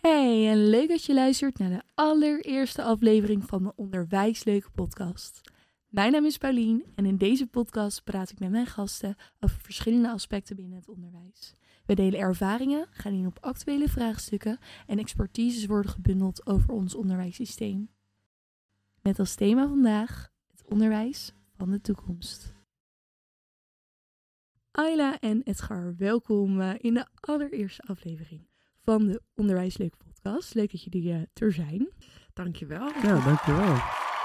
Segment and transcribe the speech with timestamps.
[0.00, 5.40] Hey, en leuk dat je luistert naar de allereerste aflevering van de Onderwijsleuke podcast.
[5.88, 10.10] Mijn naam is Paulien en in deze podcast praat ik met mijn gasten over verschillende
[10.10, 11.54] aspecten binnen het onderwijs.
[11.86, 17.90] We delen ervaringen, gaan in op actuele vraagstukken en expertises worden gebundeld over ons onderwijssysteem.
[19.02, 22.54] Met als thema vandaag het onderwijs van de toekomst.
[24.70, 28.49] Ayla en Edgar, welkom eh, in de allereerste aflevering
[28.90, 30.54] van de Onderwijsleuke podcast.
[30.54, 31.88] Leuk dat jullie uh, er zijn.
[32.32, 32.90] Dankjewel.
[33.02, 33.72] Ja, dankjewel.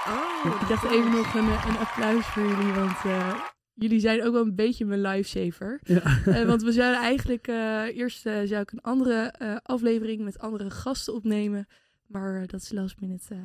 [0.06, 3.40] Oh, Ik dacht even nog een, eh, een applaus voor jullie, want uh,
[3.74, 5.80] jullie zijn ook wel een beetje mijn lifesaver.
[5.82, 6.02] Ja.
[6.26, 11.14] Uh, want we zouden eigenlijk, uh, eerst zou ik een andere aflevering met andere gasten
[11.14, 11.66] opnemen.
[12.06, 13.36] Maar dat is last minute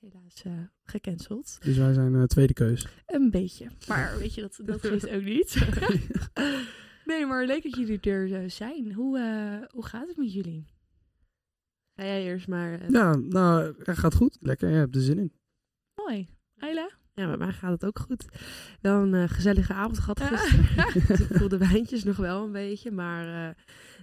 [0.00, 0.42] helaas
[0.82, 1.58] gecanceld.
[1.60, 2.86] Dus wij zijn tweede keus.
[3.06, 3.66] Een beetje.
[3.86, 5.56] Maar weet je, dat, dat geeft ook niet.
[7.08, 8.92] nee, maar leuk dat jullie er zijn.
[8.92, 9.18] Hoe,
[9.70, 10.66] hoe gaat het met jullie?
[11.94, 12.90] Ga jij eerst maar.
[12.90, 14.36] Ja, nou, het gaat goed.
[14.40, 15.32] Lekker, je hebt er zin in.
[15.94, 16.28] Mooi.
[16.58, 16.90] Ayla?
[17.14, 18.24] Ja, met mij gaat het ook goed.
[18.80, 20.92] Wel een uh, gezellige avond gehad gisteren.
[21.06, 22.90] dus ik voel de wijntjes nog wel een beetje.
[22.90, 23.54] Maar uh,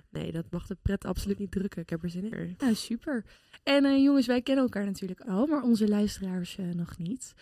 [0.09, 1.81] nee, dat mag de pret absoluut niet drukken.
[1.81, 2.55] Ik heb er zin in.
[2.57, 3.25] Ja, super.
[3.63, 7.33] En uh, jongens, wij kennen elkaar natuurlijk al, maar onze luisteraars nog niet.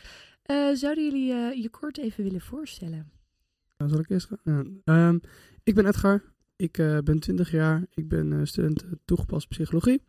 [0.74, 3.12] zouden jullie je kort even willen voorstellen?
[3.78, 4.82] Nou, zal ik eerst gaan?
[4.84, 5.08] Ja.
[5.08, 5.22] Um,
[5.64, 6.24] ik ben Edgar.
[6.56, 6.72] Ik
[7.04, 7.88] ben 20 jaar.
[7.94, 10.02] Ik ben student toegepaste psychologie.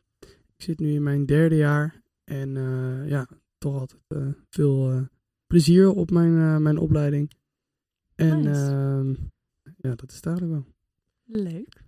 [0.56, 2.02] Ik zit nu in mijn derde jaar.
[2.24, 2.50] En
[3.06, 4.00] ja, toch altijd
[4.48, 5.08] veel
[5.46, 7.30] plezier op mijn, mijn opleiding.
[8.14, 9.30] En nice.
[9.76, 10.74] ja, dat is eigenlijk wel.
[11.24, 11.82] Leuk.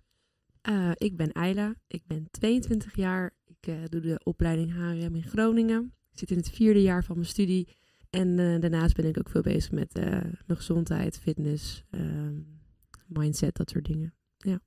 [0.95, 3.35] ik ben Ayla, ik ben 22 jaar.
[3.45, 5.93] Ik doe de opleiding HRM in Groningen.
[6.13, 7.77] Ik zit in het vierde jaar van mijn studie.
[8.11, 9.93] En daarnaast ben ik ook veel bezig met
[10.47, 11.85] mijn gezondheid, fitness,
[13.07, 14.15] mindset, dat soort dingen.
[14.37, 14.61] Ja.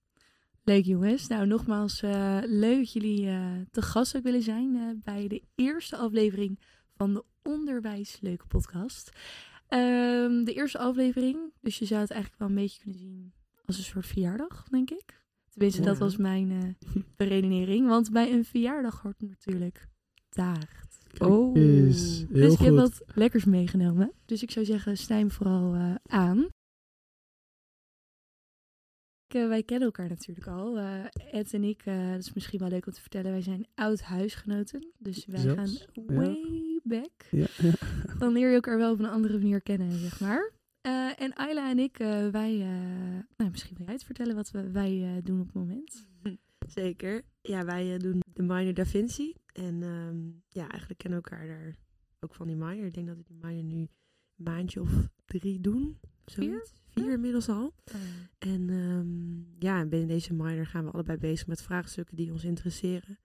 [0.64, 1.28] Leuk jongens.
[1.28, 2.02] Nou, nogmaals
[2.46, 3.26] leuk dat jullie
[3.72, 6.60] te gast ook willen zijn bij de eerste aflevering
[6.96, 9.12] van de Onderwijsleuke podcast.
[9.70, 13.34] Um, de eerste aflevering, dus je zou het eigenlijk wel een beetje kunnen zien
[13.66, 15.24] als een soort verjaardag, denk ik.
[15.50, 15.88] Tenminste, ja.
[15.88, 16.78] dat was mijn
[17.18, 17.88] beredenering.
[17.88, 19.88] Want bij een verjaardag hoort natuurlijk
[20.30, 20.98] taart.
[21.18, 22.66] Oh, is heel dus ik goed.
[22.66, 24.12] heb wat lekkers meegenomen.
[24.26, 26.48] Dus ik zou zeggen, snij vooral aan.
[29.34, 30.78] Uh, wij kennen elkaar natuurlijk al.
[30.78, 33.68] Uh, Ed en ik, uh, dat is misschien wel leuk om te vertellen, wij zijn
[33.76, 34.92] oud huisgenoten.
[34.98, 36.80] Dus wij Zelfs, gaan way ja.
[36.84, 37.26] back.
[37.32, 37.74] Ja, ja.
[38.20, 40.52] Dan leer je elkaar wel op een andere manier kennen, zeg maar.
[40.88, 41.98] Uh, en Ayla en ik,
[42.32, 42.58] wij,
[43.38, 46.08] nou, misschien wil jij het vertellen wat we, wij doen op het moment.
[46.68, 47.22] Zeker.
[47.42, 49.34] Ja, wij doen de minor Da Vinci.
[49.54, 51.76] En um, ja, eigenlijk kennen we elkaar daar
[52.20, 52.86] ook van die minor.
[52.86, 53.90] Ik denk dat we die minor nu een
[54.36, 56.00] maandje of drie doen.
[56.32, 56.74] Zoiets.
[56.90, 57.74] Vier inmiddels al.
[57.86, 57.96] Oh.
[58.40, 63.20] En um, ja, binnen deze minor gaan we allebei bezig met vraagstukken die ons interesseren.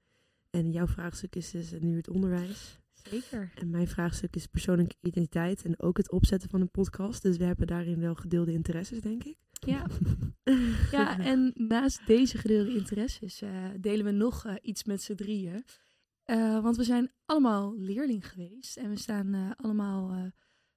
[0.50, 2.78] En jouw vraagstuk is dus nu het onderwijs.
[2.92, 3.52] Zeker.
[3.54, 7.22] En mijn vraagstuk is persoonlijke identiteit en ook het opzetten van een podcast.
[7.22, 9.36] Dus we hebben daarin wel gedeelde interesses, denk ik.
[9.52, 9.86] Ja,
[10.90, 13.50] ja en naast deze gedeelde interesses uh,
[13.80, 15.64] delen we nog uh, iets met z'n drieën.
[16.26, 20.32] Uh, want we zijn allemaal leerling geweest en we staan allemaal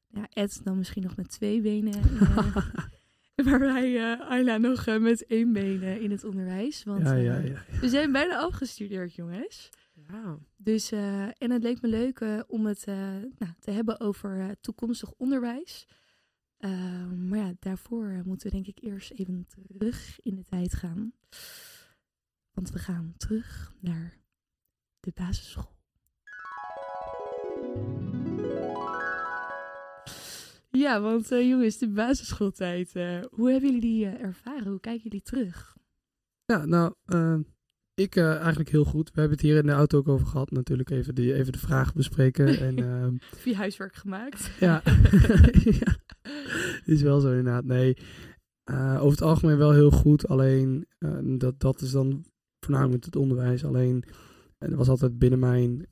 [0.07, 2.03] ja, Ed dan misschien nog met twee benen.
[2.11, 6.83] Uh, waarbij uh, Ayla nog uh, met één been in het onderwijs.
[6.83, 9.69] Want ja, ja, ja, we zijn bijna afgestudeerd, jongens.
[10.57, 12.85] Dus, en het leek me leuk om het
[13.37, 15.87] nou, te hebben over toekomstig onderwijs.
[17.17, 21.13] maar ja, daarvoor moeten we denk ik eerst even terug in de tijd gaan.
[22.51, 24.17] Want we gaan terug naar
[24.99, 25.76] de basisschool.
[30.77, 32.95] Ja, want uh, jongens, de basisschooltijd.
[32.95, 34.67] Uh, hoe hebben jullie die uh, ervaren?
[34.67, 35.77] Hoe kijken jullie terug?
[36.45, 36.93] Ja, nou,
[37.93, 39.07] ik eigenlijk heel goed.
[39.07, 40.51] We hebben het hier in de auto ook over gehad.
[40.51, 42.59] Natuurlijk even, die, even de vraag bespreken.
[42.59, 44.51] en, ehm, Via huiswerk gemaakt.
[44.59, 44.81] ja.
[45.81, 45.97] ja,
[46.85, 47.65] is wel zo inderdaad.
[47.65, 47.97] Nee,
[48.73, 50.27] over het algemeen wel heel goed.
[50.27, 50.87] Alleen,
[51.37, 52.25] dat, dat is dan
[52.59, 53.65] voornamelijk het onderwijs.
[53.65, 54.03] Alleen,
[54.57, 55.87] er was altijd binnen mijn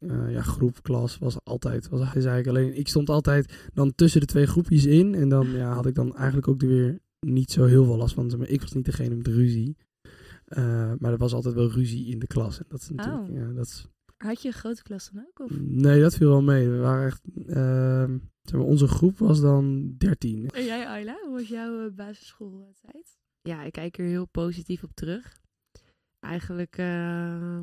[0.00, 4.20] uh, ja, groep, klas, was altijd, was hij ik alleen, ik stond altijd dan tussen
[4.20, 7.50] de twee groepjes in en dan ja, had ik dan eigenlijk ook er weer niet
[7.50, 8.32] zo heel veel last van.
[8.38, 9.76] Maar ik was niet degene met ruzie,
[10.48, 12.58] uh, maar er was altijd wel ruzie in de klas.
[12.58, 13.34] En dat is natuurlijk, oh.
[13.34, 13.86] ja, dat is...
[14.16, 15.40] Had je een grote klas dan ook?
[15.40, 15.58] Of?
[15.60, 16.68] Nee, dat viel wel mee.
[16.68, 20.48] We waren echt, uh, zeg maar, onze groep was dan 13.
[20.48, 23.16] En jij Ayla, hoe was jouw uh, basisschooltijd?
[23.42, 25.36] Ja, ik kijk er heel positief op terug
[26.20, 27.60] eigenlijk uh,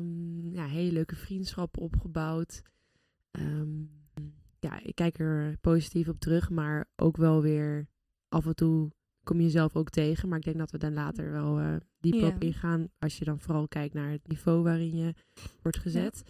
[0.52, 2.62] ja, hele leuke vriendschappen opgebouwd.
[3.38, 3.90] Um,
[4.60, 7.88] ja, ik kijk er positief op terug, maar ook wel weer
[8.28, 8.90] af en toe
[9.22, 10.28] kom je zelf ook tegen.
[10.28, 12.88] Maar ik denk dat we dan later wel eh dieper op ingaan.
[12.98, 15.14] Als je dan vooral kijkt naar het niveau waarin je
[15.62, 16.22] wordt gezet.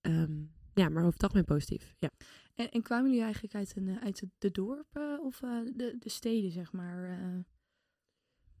[0.00, 0.28] Ja,
[0.74, 1.94] ja maar over het algemeen positief.
[1.98, 2.10] Ja.
[2.54, 5.96] En, en kwamen jullie eigenlijk uit, een, eh, uit de, de dorpen of eh, de,
[5.98, 7.04] de steden, zeg maar?
[7.10, 7.38] eh?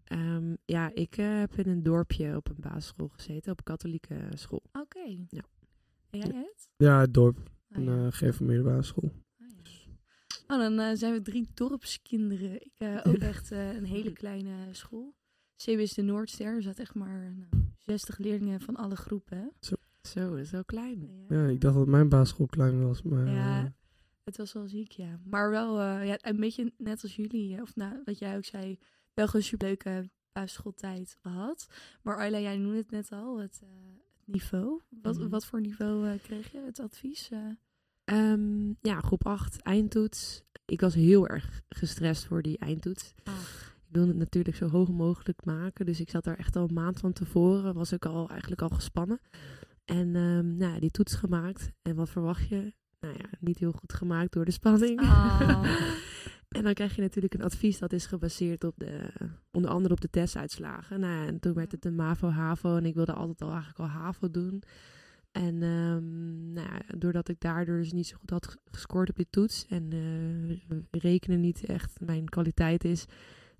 [0.04, 4.16] Ehm, ja, ik eh, heb in een dorpje op een basisschool gezeten, op een katholieke
[4.34, 4.62] school.
[4.72, 5.04] Oké.
[5.28, 5.42] Ja.
[6.10, 6.68] En jij het?
[6.76, 7.38] Ja, het dorp.
[7.38, 8.04] Ah, Een ja.
[8.04, 9.12] uh, gereformeerde basisschool.
[9.40, 10.54] Ah, ja.
[10.54, 12.54] Oh, dan eh, zijn we drie dorpskinderen.
[12.64, 15.14] Ik eh, ook echt eh, een hele kleine school.
[15.56, 16.46] CBS de Noordster.
[16.54, 19.38] Er zaten echt maar nou, 60 leerlingen van alle groepen.
[19.38, 19.46] hè.
[20.00, 21.08] Zo, dat is wel klein.
[21.28, 23.02] Ja, ik dacht dat mijn basisschool klein was.
[23.02, 23.70] Maar, Ja, eh,
[24.24, 25.20] het was wel ziek, ja.
[25.24, 27.54] Maar wel eh, ja, een beetje net als jullie.
[27.56, 28.78] eh, Of nou, wat jij ook zei.
[29.14, 31.66] Wel gewoon een superleuke basisschooltijd gehad.
[32.02, 33.38] Maar Ayla, jij noemde het net al.
[33.38, 33.68] Het, eh,
[34.18, 34.80] het niveau.
[34.88, 35.28] Wat, Mhm.
[35.28, 36.60] wat voor niveau eh, kreeg je?
[36.60, 37.30] Het advies?
[37.30, 37.38] eh?
[38.04, 40.42] Ehm, ja, groep 8, eindtoets.
[40.64, 43.14] Ik was heel erg gestrest voor die eindtoets.
[43.86, 45.86] Ik wilde het natuurlijk zo hoog mogelijk maken.
[45.86, 47.74] Dus ik zat daar echt al een maand van tevoren.
[47.74, 49.20] Was ik al eigenlijk al gespannen.
[49.84, 51.70] En ehm, nou, ja, die toets gemaakt.
[51.82, 52.72] En wat verwacht je?
[53.04, 55.00] Nou ja, niet heel goed gemaakt door de spanning.
[55.00, 55.40] Ah.
[56.56, 59.10] en dan krijg je natuurlijk een advies dat is gebaseerd op de,
[59.50, 61.00] onder andere op de testuitslagen.
[61.00, 62.76] Nou ja, en toen werd het een MAVO, HAVO.
[62.76, 64.62] En ik wilde altijd al eigenlijk al HAVO doen.
[65.32, 69.16] En ehm, nou ja, doordat ik daardoor dus niet zo goed had ge- gescoord op
[69.16, 73.06] die toets en eh, rekenen niet echt mijn kwaliteit is,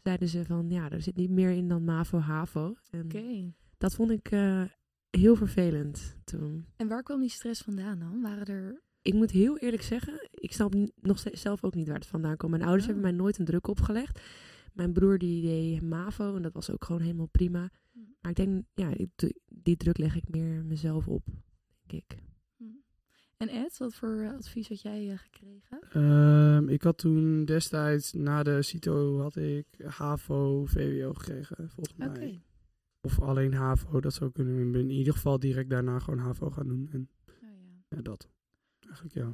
[0.03, 2.75] zeiden ze van ja, er zit niet meer in dan MAVO, HAVO.
[2.91, 3.53] En Oké.
[3.79, 4.63] dat vond ik eh,
[5.11, 6.67] heel vervelend toen.
[6.77, 8.23] En waar kwam die stress vandaan dan?
[8.23, 8.83] Waren er...
[9.05, 12.37] Ik moet heel eerlijk zeggen, ik snap nog steeds zelf ook niet waar het vandaan
[12.37, 12.51] komt.
[12.51, 12.93] Mijn ouders Oh.
[12.93, 14.21] hebben mij nooit een druk opgelegd.
[14.73, 17.71] Mijn broer die deed MAVO en dat was ook gewoon helemaal prima.
[18.21, 19.11] Maar ik denk, ja, die,
[19.49, 21.27] die druk leg ik meer mezelf op,
[21.87, 22.19] denk ik.
[22.57, 22.65] Hm.
[23.37, 25.79] En Ed, wat voor eh, advies had jij eh, gekregen?
[25.91, 32.19] Ehm, ik had toen destijds na de CITO had ik HAVO, VWO gekregen, volgens Oké.
[32.19, 32.43] mij.
[33.01, 34.67] Of alleen HAVO, dat zou kunnen.
[34.67, 36.89] Ik ben in ieder geval direct daarna gewoon HAVO gaan doen.
[36.93, 37.35] En Oh,
[37.89, 37.97] ja.
[37.97, 38.29] ja, dat.
[38.85, 39.33] Eigenlijk ja.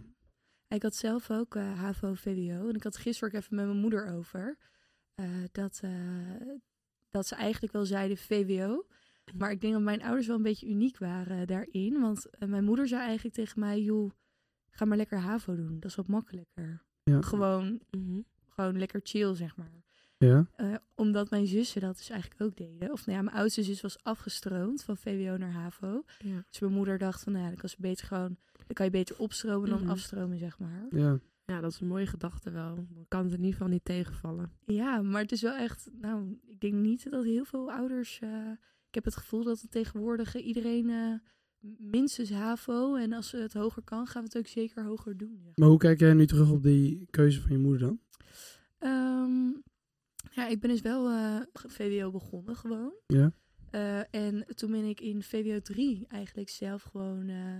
[0.69, 2.69] Ik had zelf ook eh, HAVO, VWO.
[2.69, 4.57] En ik had gisteren ook even met mijn moeder over.
[5.15, 5.91] eh, dat, eh,
[7.11, 8.87] dat ze eigenlijk wel zeiden VWO.
[9.37, 12.01] Maar ik denk dat mijn ouders wel een beetje uniek waren daarin.
[12.01, 13.81] Want eh, mijn moeder zei eigenlijk tegen mij...
[13.83, 14.11] joh,
[14.71, 15.81] ga maar lekker HAVO doen.
[15.81, 16.83] Dat is wat makkelijker.
[17.03, 17.21] Ja.
[17.23, 18.21] Gewoon, Mhm.
[18.49, 19.71] gewoon lekker chill, zeg maar.
[20.19, 20.47] ja.
[20.57, 22.93] Eh, omdat mijn zussen dat dus eigenlijk ook deden.
[22.93, 26.03] Of nou ja, mijn oudste zus was afgestroomd van VWO naar HAVO.
[26.19, 26.45] Ja.
[26.51, 28.39] Dus mijn moeder dacht van, nou ja, dan kan, ze beter gewoon,
[28.71, 29.91] dan kan je beter opstromen dan Mhm.
[29.91, 30.87] afstromen, zeg maar.
[30.91, 31.19] Ja.
[31.45, 32.75] ja, dat is een mooie gedachte wel.
[32.75, 34.53] Dan kan het in ieder geval niet tegenvallen.
[34.67, 38.51] Ja, maar het is wel echt, nou, ik denk niet dat heel veel ouders, eh,
[38.89, 41.15] ik heb het gevoel dat het tegenwoordig iedereen eh,
[41.79, 45.41] minstens HAVO en als het hoger kan, gaan we het ook zeker hoger doen.
[45.45, 48.01] zeg Maar hoe kijk jij nu terug op die keuze van je moeder dan?
[48.79, 49.49] Ehm,
[50.31, 52.93] ja, ik ben dus wel eh, VWO begonnen gewoon.
[53.07, 53.33] Ja.
[53.71, 57.57] Eh, en toen ben ik in VWO 3 eigenlijk zelf gewoon eh,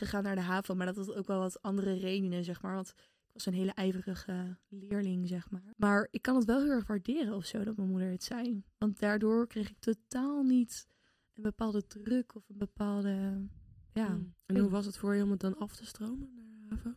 [0.00, 0.74] gegaan naar de HAVO.
[0.74, 2.74] Maar dat had ook wel wat andere redenen, zeg maar.
[2.74, 5.62] Want ik was een hele ijverige leerling, zeg maar.
[5.76, 8.64] Maar ik kan het wel heel erg waarderen of zo, dat mijn moeder het zei.
[8.78, 10.86] Want daardoor kreeg ik totaal niet
[11.34, 13.46] een bepaalde druk of een bepaalde...
[13.92, 14.34] Ja, Mm.
[14.46, 16.94] En hoe was het voor je om het dan af te stromen naar HAVO?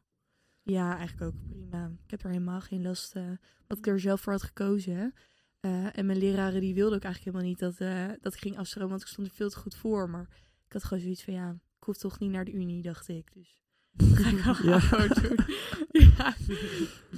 [0.63, 1.91] Ja, eigenlijk ook prima.
[2.03, 3.31] Ik heb er helemaal geen last uh,
[3.67, 5.13] dat ik er zelf voor had gekozen.
[5.61, 8.57] Uh, en mijn leraren die wilden ook eigenlijk helemaal niet dat, uh, dat ik ging
[8.57, 10.09] afstromen, want ik stond er veel te goed voor.
[10.09, 10.27] Maar
[10.65, 13.33] ik had gewoon zoiets van, ja, ik hoef toch niet naar de unie, dacht ik.
[13.33, 13.61] Dus
[13.91, 14.79] dat ga ik wel Ja.
[14.79, 15.45] gewoon doen.
[16.17, 16.35] ja,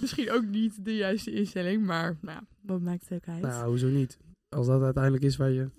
[0.02, 3.42] misschien ook niet de juiste instelling, maar nou, wat maakt het ook uit?
[3.42, 4.18] Nou, hoezo niet?
[4.50, 5.70] Als dat uiteindelijk is waar je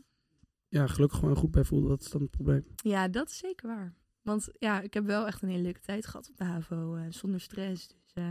[0.69, 2.65] ja, gelukkig gewoon goed bij voelt, dat is dan het probleem.
[2.77, 3.95] Ja, dat is zeker waar.
[4.23, 7.07] Want ja, ik heb wel echt een hele leuke tijd gehad op de HAVO, uh,
[7.11, 7.89] zonder stress.
[7.89, 8.31] Dus, uh.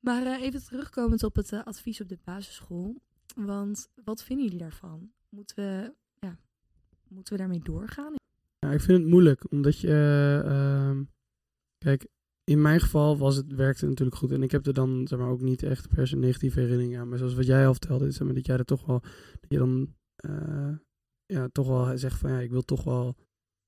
[0.00, 2.96] Maar uh, even terugkomend op het advies op de basisschool.
[3.36, 5.10] Want wat vinden jullie daarvan?
[5.28, 5.94] Moeten we,
[6.26, 6.38] ja,
[7.08, 8.14] moeten we daarmee doorgaan?
[8.64, 10.42] Ja, ik vind het moeilijk, omdat je...
[10.46, 11.00] Uh,
[11.78, 12.06] kijk,
[12.44, 14.32] in mijn geval was het, werkte het natuurlijk goed.
[14.32, 17.08] En ik heb er dan zeg maar, ook niet echt per se negatieve herinneringen aan.
[17.08, 19.00] Maar zoals wat jij al vertelde, zeg maar, dat jij er toch wel...
[19.40, 19.94] Dat je dan
[20.26, 20.76] uh,
[21.26, 23.16] ja, toch wel zegt van ja, ik wil toch wel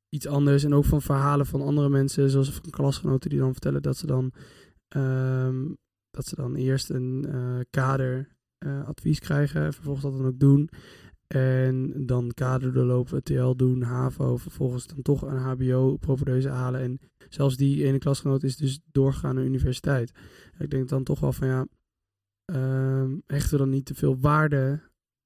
[0.09, 0.65] iets anders.
[0.65, 4.07] En ook van verhalen van andere mensen, zoals van klasgenoten die dan vertellen dat ze
[4.07, 4.33] dan,
[4.97, 5.77] um,
[6.11, 10.39] dat ze dan eerst een uh, kader uh, advies krijgen, en vervolgens dat dan ook
[10.39, 10.69] doen.
[11.27, 16.81] En dan kader doorlopen, TL doen, HAVO, vervolgens dan toch een HBO propedeuse halen.
[16.81, 20.13] En zelfs die ene klasgenoot is dus doorgegaan naar universiteit.
[20.59, 21.67] Ik denk dan toch wel van ja,
[22.53, 24.81] um, hechten we dan niet te veel waarde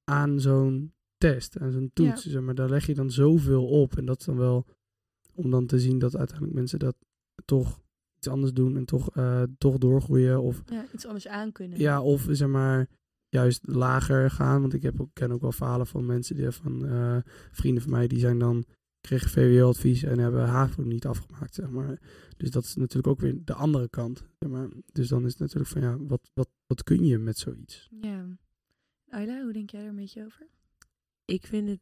[0.04, 2.25] aan zo'n test, aan zo'n toets.
[2.25, 2.30] Ja.
[2.30, 3.97] Zeg maar daar leg je dan zoveel op.
[3.97, 4.66] En dat is dan wel
[5.35, 6.97] om dan te zien dat uiteindelijk mensen dat
[7.45, 7.80] toch
[8.16, 10.42] iets anders doen en toch, uh, toch doorgroeien.
[10.42, 11.78] Of, ja, iets anders aankunnen.
[11.78, 12.88] Ja, of zeg maar
[13.30, 14.60] juist lager gaan.
[14.60, 17.16] Want ik heb ook, ken ook wel verhalen van mensen die van eh,
[17.52, 18.64] vrienden van mij die zijn dan
[19.00, 21.99] kregen VWO-advies en hebben HAVO niet afgemaakt, zeg maar.
[22.37, 24.25] Dus dat is natuurlijk ook weer de andere kant.
[24.38, 24.68] Zeg maar.
[24.92, 27.88] Dus dan is het natuurlijk van ja, wat, wat, wat kun je met zoiets?
[28.00, 28.26] Ja.
[29.08, 30.46] Ayla, hoe denk jij er een beetje over?
[31.25, 31.80] Ik vind het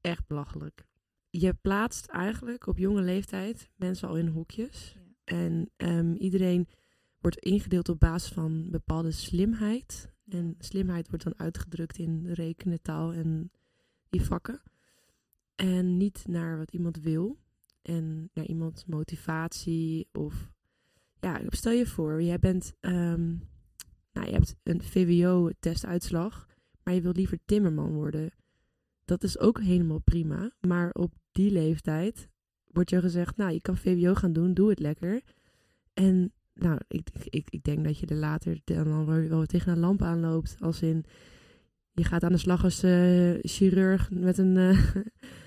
[0.00, 0.84] echt belachelijk.
[1.30, 4.96] Je plaatst eigenlijk op jonge leeftijd mensen al in hokjes.
[5.24, 6.68] En ehm, iedereen
[7.18, 10.11] wordt ingedeeld op basis van bepaalde slimheid.
[10.28, 13.50] En slimheid wordt dan uitgedrukt in rekenen, taal en
[14.08, 14.62] die vakken.
[15.54, 17.38] En niet naar wat iemand wil.
[17.82, 20.08] En naar iemands motivatie.
[20.12, 20.52] Of
[21.20, 22.74] ja, stel je voor, jij bent.
[22.80, 23.28] ehm,
[24.12, 26.46] nou, je hebt een VWO-testuitslag.
[26.82, 28.30] Maar je wilt liever timmerman worden.
[29.04, 30.50] Dat is ook helemaal prima.
[30.60, 32.28] Maar op die leeftijd
[32.66, 35.22] wordt je gezegd: Nou, je kan VWO gaan doen, doe het lekker.
[35.94, 39.78] En nou, ik, ik, ik denk dat je er later dan wel wel tegen een
[39.78, 40.56] lamp aanloopt.
[40.60, 41.04] Als in,
[41.92, 44.94] je gaat aan de slag als eh, chirurg met een, eh,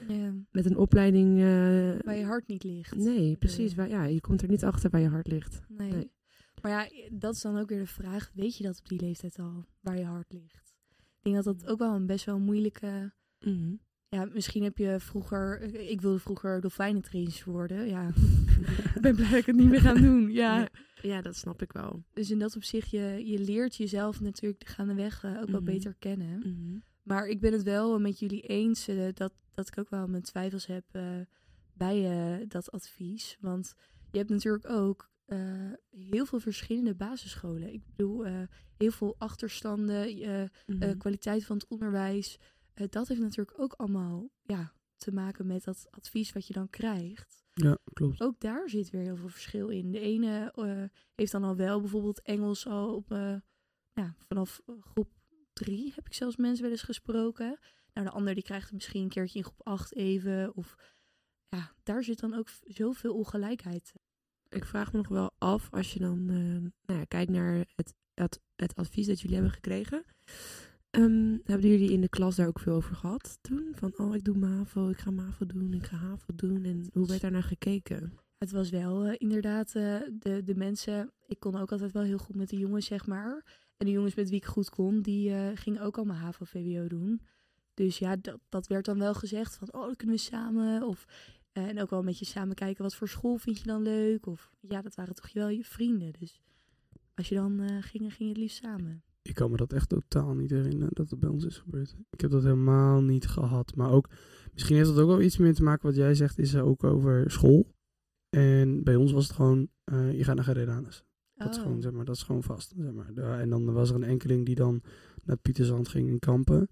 [0.52, 1.38] met een opleiding.
[1.38, 2.96] eh, Waar je hart niet ligt.
[2.96, 3.70] nee, precies.
[3.72, 3.76] je?
[3.78, 5.62] Waar, ja, je komt er niet achter waar je hart ligt.
[5.68, 5.92] Nee.
[5.92, 6.12] Nee.
[6.62, 8.32] Maar ja, dat is dan ook weer de vraag.
[8.34, 10.74] Weet je dat op die leeftijd al, waar je hart ligt?
[10.98, 13.14] Ik denk dat dat ook wel een best wel moeilijke...
[13.40, 13.74] Mhm.
[14.08, 15.62] Ja, misschien heb je vroeger...
[15.90, 17.88] Ik wilde vroeger dolfijnentrainer worden.
[17.88, 18.08] Ja,
[18.96, 20.32] ik ben blij dat ik het niet meer gaan doen.
[20.32, 20.60] Ja.
[20.60, 20.70] Ja.
[21.06, 22.04] Ja, dat snap ik wel.
[22.14, 25.72] Dus in dat opzicht, je, je leert jezelf natuurlijk gaandeweg uh, ook wel Mhm.
[25.72, 26.40] beter kennen.
[26.40, 26.78] Mhm.
[27.04, 30.24] Maar ik ben het wel met jullie eens eh, dat, dat ik ook wel mijn
[30.24, 31.20] twijfels heb eh,
[31.74, 32.06] bij
[32.40, 33.38] eh, dat advies.
[33.40, 33.74] Want
[34.12, 37.74] je hebt natuurlijk ook eh, heel veel verschillende basisscholen.
[37.74, 38.42] Ik bedoel, eh,
[38.78, 40.98] heel veel achterstanden, eh, eh, Mhm.
[40.98, 42.40] kwaliteit van het onderwijs.
[42.74, 46.70] Eh, dat heeft natuurlijk ook allemaal ja, te maken met dat advies wat je dan
[46.70, 47.44] krijgt.
[47.54, 48.22] Ja, klopt.
[48.22, 49.92] Ook daar zit weer heel veel verschil in.
[49.92, 53.36] De ene eh, heeft dan al wel bijvoorbeeld Engels al op, eh,
[53.94, 55.10] ja, vanaf groep
[55.54, 57.60] drie heb ik zelfs mensen wel eens gesproken.
[57.94, 60.56] Nou, de ander die krijgt het misschien een keertje in groep acht even.
[60.56, 60.75] Of
[61.50, 63.94] ja, daar zit dan ook zoveel ongelijkheid.
[64.50, 66.36] Ik vraag me nog wel af, als je dan eh,
[66.86, 70.06] nou ja, kijkt naar het, het, het advies dat jullie hebben gekregen.
[70.96, 73.72] Ehm, hebben jullie in de klas daar ook veel over gehad toen?
[73.75, 76.64] Van, oh, ik doe MAVO, ik ga MAVO doen, ik ga HAVO doen.
[76.64, 78.14] En hoe werd daar naar gekeken?
[78.38, 81.12] Het was wel eh, inderdaad eh, de, de mensen.
[81.28, 83.64] Ik kon ook altijd wel heel goed met de jongens, zeg maar.
[83.78, 87.22] En de jongens met wie ik goed kon, die eh, gingen ook allemaal HAVO-VWO doen.
[87.74, 90.84] Dus ja, dat, dat werd dan wel gezegd van, oh, dan kunnen we samen.
[90.84, 91.06] Of,
[91.52, 94.25] en ook wel een beetje samen kijken, wat voor school vind je dan leuk?
[94.25, 96.14] Of ja, dat waren toch wel je vrienden.
[96.20, 96.42] Dus
[97.14, 99.04] als je dan ging, ging je het liefst samen.
[99.27, 101.96] Ik kan me dat echt totaal niet herinneren dat het bij ons is gebeurd.
[102.10, 103.75] Ik heb dat helemaal niet gehad.
[103.75, 104.10] Maar ook,
[104.53, 107.32] misschien heeft dat ook wel iets meer te maken wat jij zegt, is ook over
[107.32, 107.74] school.
[108.29, 111.03] En bij ons was het gewoon, eh, je gaat naar Geredanus.
[111.34, 111.63] Dat, is Oh.
[111.63, 112.74] gewoon, zeg maar, dat is gewoon vast.
[112.77, 113.39] Zeg maar.
[113.39, 114.82] En dan was er een enkeling die dan
[115.24, 116.70] naar Pieterzand ging in Kampen.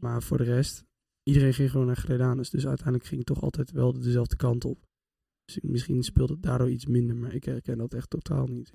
[0.00, 0.84] Maar voor de rest,
[1.22, 2.50] iedereen ging gewoon naar Geredanus.
[2.50, 4.86] Dus uiteindelijk ging het toch altijd wel dezelfde kant op.
[5.44, 8.72] Dus misschien speelde het daardoor iets minder, maar ik herken dat echt totaal niet.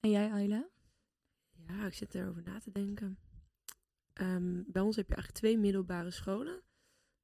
[0.00, 0.68] En jij, Ayla?
[1.70, 3.18] Ja, ik zit erover na te denken.
[4.12, 6.62] Ehm, bij ons heb je eigenlijk twee middelbare scholen.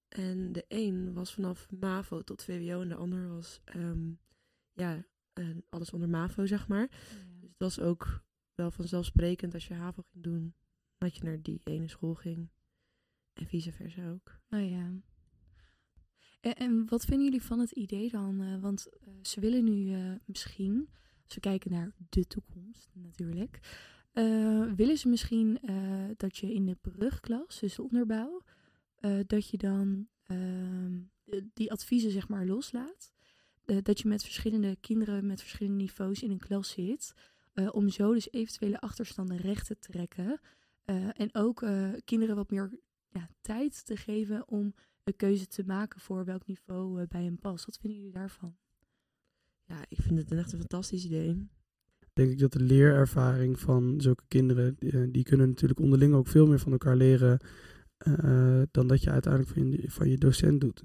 [0.09, 4.13] En de een was vanaf MAVO tot VWO en de ander was ehm,
[4.73, 6.89] ja, eh, alles onder MAVO, zeg maar.
[7.41, 8.25] Dus het was ook
[8.55, 10.55] wel vanzelfsprekend als je HAVO ging doen,
[10.99, 12.49] dat je naar die ene school ging.
[13.33, 14.41] En vice versa ook.
[14.51, 14.93] Oh ja.
[16.41, 18.41] En, en wat vinden jullie van het idee dan?
[18.41, 20.89] Eh, want eh, ze willen nu misschien,
[21.25, 23.61] als we kijken naar de toekomst natuurlijk,
[24.17, 25.77] eh, willen ze misschien eh,
[26.17, 28.43] dat je in de brugklas, dus de onderbouw,
[28.95, 33.13] eh, dat je dan ehm, eh, die adviezen zeg maar loslaat.
[33.83, 37.15] Dat je met verschillende kinderen met verschillende niveaus in een klas zit.
[37.73, 40.41] om zo dus eventuele achterstanden recht te trekken.
[41.13, 41.67] En ook
[42.05, 47.07] kinderen wat meer ja, tijd te geven om een keuze te maken voor welk niveau
[47.07, 47.67] bij hem past.
[47.67, 48.57] Wat vinden jullie daarvan?
[49.65, 51.49] Ja, ik vind het een echt een fantastisch idee.
[52.17, 56.27] Denk ik dat de leerervaring van zulke kinderen, die, eh, die kunnen natuurlijk onderling ook
[56.27, 57.39] veel meer van elkaar leren
[57.97, 60.85] eh, dan dat je uiteindelijk van je, van je docent doet.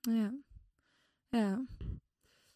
[0.00, 0.38] Ja.
[1.28, 1.66] Ja.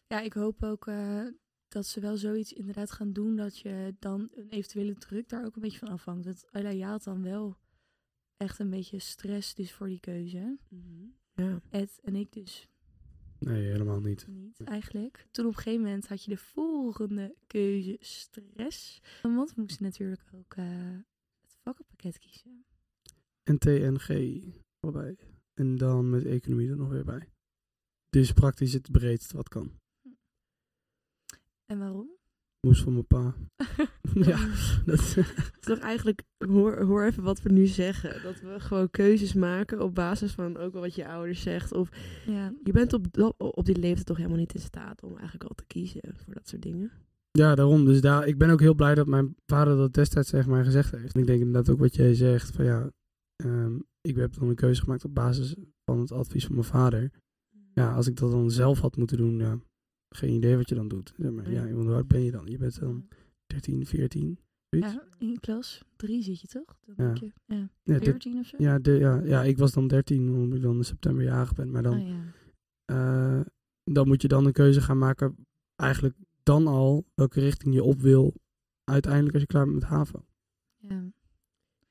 [0.07, 1.25] Ja, ik hoop ook eh,
[1.67, 5.55] dat ze wel zoiets inderdaad gaan doen dat je dan een eventuele druk daar ook
[5.55, 6.23] een beetje van afhangt.
[6.23, 7.57] Dat je had dan wel
[8.37, 10.57] echt een beetje stress dus voor die keuze.
[11.33, 11.61] Ja.
[11.69, 12.69] Ed en ik dus
[13.39, 14.27] Nee, helemaal niet.
[14.27, 15.27] niet eigenlijk.
[15.31, 19.01] Toen op een gegeven moment had je de volgende keuze stress.
[19.21, 20.65] Want we moesten natuurlijk ook eh,
[21.41, 22.65] het vakkenpakket kiezen.
[23.43, 24.43] En TNG,
[24.79, 25.15] allebei.
[25.53, 27.29] En dan met economie er nog weer bij.
[28.09, 29.79] Dus praktisch het breedst wat kan.
[31.65, 32.18] En waarom?
[32.67, 33.35] Moest van mijn pa.
[34.29, 34.47] ja,
[34.85, 38.23] dat, Het is toch eigenlijk, hoor, hoor even wat we nu zeggen.
[38.23, 41.73] Dat we gewoon keuzes maken op basis van ook wel wat je ouders zegt.
[41.73, 41.89] Of
[42.25, 42.53] Ja.
[42.63, 45.65] je bent op, op die leeftijd toch helemaal niet in staat om eigenlijk al te
[45.67, 46.91] kiezen voor dat soort dingen.
[47.31, 47.85] ja, daarom.
[47.85, 50.91] Dus daar, ik ben ook heel blij dat mijn vader dat destijds tegen mij gezegd
[50.91, 51.13] heeft.
[51.13, 52.51] En ik denk inderdaad ook wat jij zegt.
[52.55, 52.91] Van ja,
[53.35, 57.11] ehm, ik heb dan een keuze gemaakt op basis van het advies van mijn vader.
[57.73, 59.59] Ja, als ik dat dan zelf had moeten doen, ja,
[60.09, 61.13] geen idee wat je dan doet.
[61.17, 62.45] Zeg maar, ja, hoe oud ben je dan?
[62.47, 63.07] Je bent dan
[63.45, 64.39] 13, 14,
[64.69, 64.93] zoiets?
[64.93, 66.77] Ja, in klas drie zit je toch?
[66.85, 67.03] Dan Ja.
[67.05, 67.55] denk je, ja.
[67.57, 68.55] Ja, der- 14 of zo?
[68.59, 71.71] ja, de, ja, ja, ik was dan 13, omdat ik dan in september jarig ben.
[71.71, 72.21] Maar dan, Oh, ja.
[72.85, 73.41] eh,
[73.83, 75.35] dan moet je dan een keuze gaan maken,
[75.75, 78.33] eigenlijk dan al, welke richting je op wil,
[78.83, 80.25] uiteindelijk als je klaar bent met HAVO.
[80.77, 81.11] ja.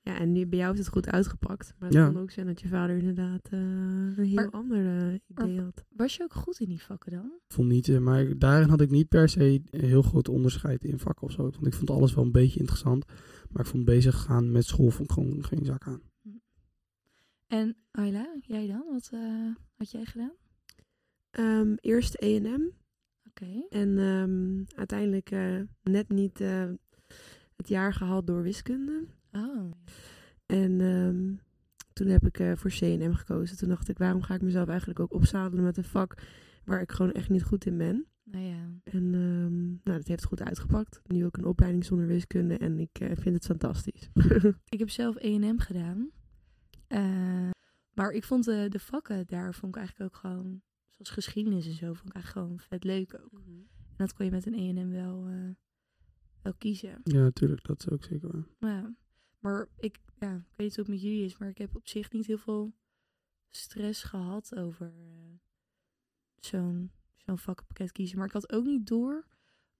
[0.08, 1.74] Ja, en nu bij jou is het goed uitgepakt.
[1.78, 2.06] Maar het Ja.
[2.06, 5.64] kan ook zijn dat je vader inderdaad eh, een heel Maar- ander eh, idee maar-
[5.64, 5.84] had.
[5.96, 7.24] Was je ook goed in die vakken dan?
[7.24, 10.84] Ik vond niet, eh, maar daarin had ik niet per se een heel groot onderscheid
[10.84, 11.42] in vakken of zo.
[11.42, 13.04] Want ik vond alles wel een beetje interessant.
[13.50, 16.02] Maar ik vond bezig gaan met school vond ik gewoon geen zak aan.
[17.46, 18.84] En Ayla, jij dan?
[18.90, 20.32] Wat eh, had jij gedaan?
[21.30, 22.70] Ehm, eerst E&M
[23.28, 23.66] Oké.
[23.68, 26.70] en ehm, uiteindelijk eh, net niet eh,
[27.56, 29.06] het jaar gehaald door wiskunde.
[29.38, 29.72] Oh.
[30.46, 31.34] En ehm,
[31.92, 33.56] toen heb ik eh, voor C&M gekozen.
[33.56, 36.22] Toen dacht ik, waarom ga ik mezelf eigenlijk ook opzadelen met een vak
[36.64, 38.06] waar ik gewoon echt niet goed in ben?
[38.30, 38.70] Nou ja.
[38.84, 41.00] En ehm, nou, dat heeft goed uitgepakt.
[41.06, 44.10] Nu ook een opleiding zonder wiskunde en ik eh, vind het fantastisch.
[44.74, 46.10] Ik heb zelf E&M gedaan.
[46.86, 47.50] Eh,
[47.94, 50.62] maar ik vond de, de vakken daar vond ik eigenlijk ook gewoon...
[50.88, 53.42] Zoals geschiedenis en zo vond ik eigenlijk gewoon vet leuk ook.
[53.46, 55.50] En dat kon je met een E&M wel, eh,
[56.42, 57.00] wel kiezen.
[57.02, 58.46] Ja, natuurlijk, dat is ook zeker waar.
[58.58, 58.94] Maar, ja.
[59.38, 61.88] Maar ik, ja, ik weet niet hoe het met jullie is, maar ik heb op
[61.88, 62.72] zich niet heel veel
[63.50, 65.38] stress gehad over eh,
[66.36, 68.18] zo'n zo'n vakkenpakket kiezen.
[68.18, 69.26] Maar ik had ook niet door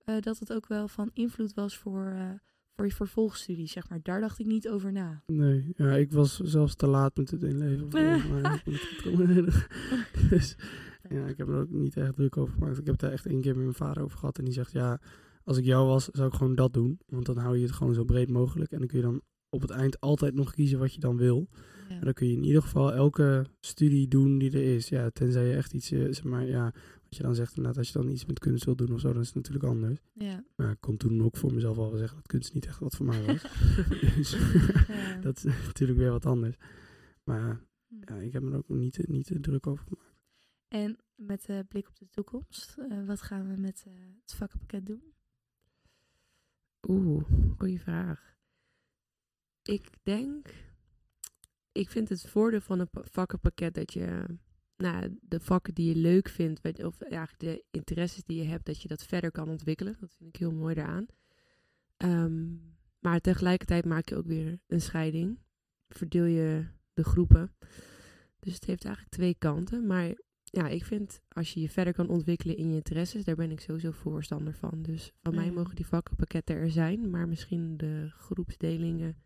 [0.04, 2.30] eh, dat het ook wel van invloed was voor, eh,
[2.74, 4.02] voor je vervolgstudie, zeg maar.
[4.02, 5.22] Daar dacht ik niet over na.
[5.26, 7.76] Nee, ja, ik was zelfs te laat met het mij.
[10.30, 10.56] dus
[11.08, 12.78] ja, ik heb er ook niet echt druk over gemaakt.
[12.78, 14.38] Ik heb het daar echt één keer met mijn vader over gehad.
[14.38, 15.00] En die zegt, ja,
[15.44, 17.00] als ik jou was, zou ik gewoon dat doen.
[17.06, 18.72] Want dan hou je het gewoon zo breed mogelijk.
[18.72, 21.48] En dan kun je dan op het eind altijd nog kiezen wat je dan wil.
[21.88, 21.94] Ja.
[21.94, 24.88] En dan kun je in ieder geval elke studie doen die er is.
[24.88, 26.64] Ja, tenzij je echt iets, eh, zeg maar, ja,
[27.02, 29.12] wat je dan zegt inderdaad, als je dan iets met kunst wil doen of zo,
[29.12, 30.00] dan is het natuurlijk anders.
[30.12, 30.44] Ja.
[30.56, 33.06] Maar ik kon toen ook voor mezelf al zeggen dat kunst niet echt wat voor
[33.06, 33.42] mij was.
[34.16, 34.36] dus
[34.88, 35.20] Ja.
[35.26, 36.56] dat is natuurlijk weer wat anders.
[37.24, 37.94] Maar Hm.
[38.14, 40.16] ja, ik heb me er ook niet, niet te druk over gemaakt.
[40.68, 44.86] En met de blik op de toekomst, eh, wat gaan we met eh, het vakkenpakket
[44.86, 45.02] doen?
[46.88, 47.24] Oeh,
[47.56, 48.36] goede vraag.
[49.68, 50.48] Ik denk,
[51.72, 54.24] ik vind het voordeel van een pa- vakkenpakket dat je
[54.76, 58.82] nou, de vakken die je leuk vindt, of eigenlijk de interesses die je hebt, dat
[58.82, 59.96] je dat verder kan ontwikkelen.
[60.00, 61.06] Dat vind ik heel mooi daaraan.
[61.96, 62.46] Ehm,
[62.98, 65.38] maar tegelijkertijd maak je ook weer een scheiding.
[65.88, 67.52] Verdeel je de groepen.
[68.40, 69.86] Dus het heeft eigenlijk twee kanten.
[69.86, 73.50] Maar ja, ik vind als je je verder kan ontwikkelen in je interesses, daar ben
[73.50, 74.82] ik sowieso voorstander van.
[74.82, 75.52] Dus van mij Ja.
[75.52, 79.16] mogen die vakkenpakketten er zijn, maar misschien de groepsdelingen,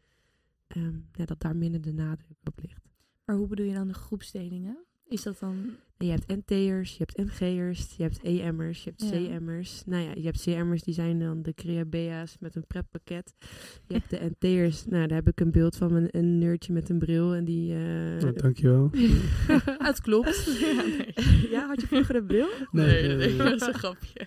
[0.75, 2.89] ehm, ja, dat daar minder de nadruk op ligt.
[3.25, 4.85] Maar hoe bedoel je dan de groepsdelingen?
[5.07, 5.71] Is dat dan...
[5.97, 9.11] Je hebt NT'ers, je hebt MG'ers, je hebt EM'ers, je hebt Ja.
[9.39, 9.83] CM'ers.
[9.87, 13.35] Nou ja, je hebt CM'ers, die zijn dan de Creabea's met een pretpakket.
[13.87, 16.89] Je hebt de NT'ers, nou daar heb ik een beeld van een, een nerdje met
[16.89, 17.73] een bril en die...
[17.75, 17.81] eh,
[18.21, 18.91] Nou, dankjewel.
[19.89, 20.45] het klopt.
[20.61, 21.51] ja, nee.
[21.51, 22.49] ja, had je vroeger een bril?
[22.71, 23.37] Nee, nee, nee.
[23.37, 24.27] dat is een grapje.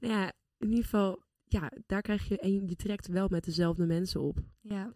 [0.00, 3.86] Nou ja, in ieder geval, ja, daar krijg je, en je trekt wel met dezelfde
[3.86, 4.38] mensen op.
[4.60, 4.92] Ja,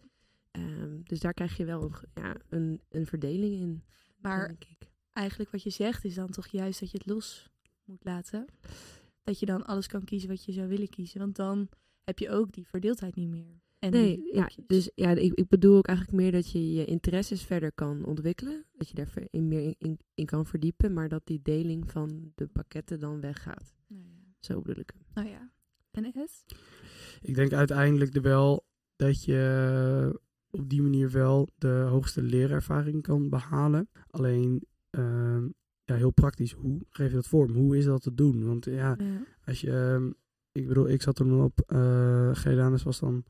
[0.51, 3.83] Ehm, dus daar krijg je wel een, ja, een, een verdeling in,
[4.17, 4.89] maar denk ik.
[5.13, 7.49] eigenlijk wat je zegt is dan toch juist dat je het los
[7.83, 8.45] moet laten.
[9.23, 11.19] Dat je dan alles kan kiezen wat je zou willen kiezen.
[11.19, 11.69] Want dan
[12.03, 13.61] heb je ook die verdeeldheid niet meer.
[13.79, 17.43] En Nee, ja, dus ja, ik, ik bedoel ook eigenlijk meer dat je je interesses
[17.43, 18.65] verder kan ontwikkelen.
[18.71, 22.31] Dat je daar in meer in, in, in kan verdiepen, maar dat die deling van
[22.35, 23.75] de pakketten dan weggaat.
[23.87, 24.33] Nou ja.
[24.39, 25.05] Zo bedoel ik hem.
[25.13, 25.51] Nou ja.
[25.91, 26.45] En Ed?
[27.21, 30.19] Ik denk uiteindelijk er wel dat je
[30.51, 33.89] op die manier wel de hoogste leerervaring kan behalen.
[34.09, 35.43] Alleen, ehm,
[35.83, 37.51] ja, heel praktisch, hoe geef je dat vorm?
[37.53, 38.45] Hoe is dat te doen?
[38.45, 39.23] Want ja, Ja.
[39.45, 40.11] als je, ehm,
[40.51, 43.23] ik bedoel, ik zat toen op, uh, Gedanus was dan,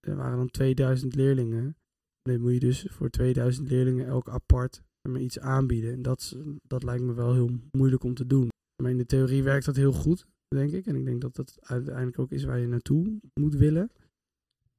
[0.00, 1.76] er waren dan 2000 leerlingen.
[2.22, 4.82] Dan moet je dus voor 2000 leerlingen elk apart
[5.14, 5.92] iets aanbieden.
[5.92, 8.48] En dat, dat lijkt me wel heel moeilijk om te doen.
[8.82, 10.86] Maar in de theorie werkt dat heel goed, denk ik.
[10.86, 13.90] En ik denk dat dat uiteindelijk ook is waar je naartoe moet willen.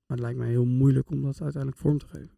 [0.07, 2.37] Maar het lijkt mij heel moeilijk om dat uiteindelijk vorm te geven.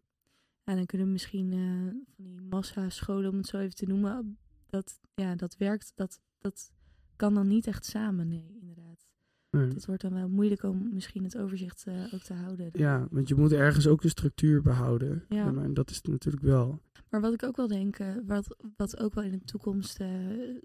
[0.64, 4.38] En dan kunnen we misschien eh, van die massa-scholen, om het zo even te noemen,
[4.66, 6.72] dat, ja, dat werkt, dat, dat
[7.16, 9.08] kan dan niet echt samen, nee, inderdaad.
[9.50, 9.68] Nee.
[9.68, 12.70] Dat wordt dan wel moeilijk om misschien het overzicht eh, ook te houden.
[12.72, 15.24] Ja, want je moet ergens ook de structuur behouden.
[15.28, 15.50] Ja.
[15.50, 16.82] Ja, en dat is het natuurlijk wel.
[17.08, 20.00] Maar wat ik ook wel denk, eh, wat, wat ook wel in de toekomst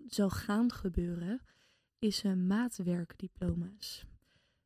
[0.07, 1.41] zal gaan gebeuren,
[1.99, 4.05] is maatwerkdiploma's.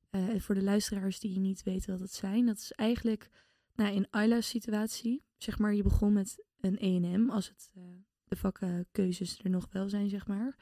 [0.09, 3.29] Eh, voor de luisteraars die niet weten wat het zijn, dat is eigenlijk
[3.73, 7.83] nou, in Ayla's situatie, zeg maar, je begon met een E&M als het eh,
[8.23, 10.57] de vakkenkeuzes er nog wel zijn, zeg maar.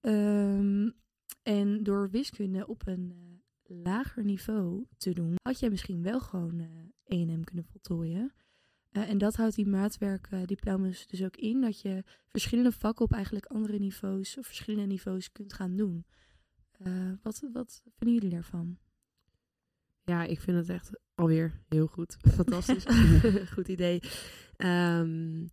[0.00, 0.90] Ehm,
[1.42, 6.60] en door wiskunde op een eh, lager niveau te doen, had jij misschien wel gewoon
[6.60, 6.68] eh
[7.10, 8.32] E&M kunnen voltooien.
[8.90, 13.78] En dat houdt die maatwerkdiploma's dus ook in, dat je verschillende vakken op eigenlijk andere
[13.78, 16.04] niveaus of verschillende niveaus kunt gaan doen.
[16.82, 18.78] Eh, wat, wat vinden jullie daarvan?
[20.04, 22.16] Ja, ik vind het echt alweer heel goed.
[22.34, 22.86] Fantastisch.
[23.54, 24.00] goed idee.
[24.56, 25.46] Ehm,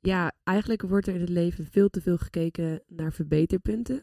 [0.00, 4.02] ja, eigenlijk wordt er in het leven veel te veel gekeken naar verbeterpunten.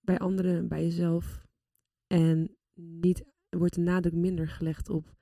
[0.00, 1.46] Bij anderen en bij jezelf.
[2.06, 5.14] En niet, er wordt de nadruk minder gelegd op,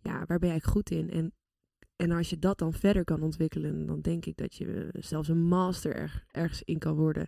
[0.00, 1.10] ja, waar ben jij goed in?
[1.10, 1.32] En,
[1.96, 5.42] en als je dat dan verder kan ontwikkelen, dan denk ik dat je zelfs een
[5.42, 7.26] master er, ergens in kan worden.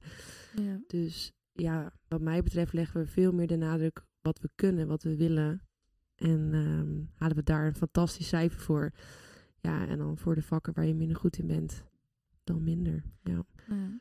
[0.57, 0.81] Ja.
[0.87, 5.03] Dus ja, wat mij betreft leggen we veel meer de nadruk wat we kunnen, wat
[5.03, 5.63] we willen.
[6.15, 8.93] En ehm, halen we daar een fantastisch cijfer voor.
[9.61, 11.85] Ja, en dan voor de vakken waar je minder goed in bent,
[12.45, 13.03] dan minder.
[13.23, 13.45] Ja.
[13.69, 14.01] Ja.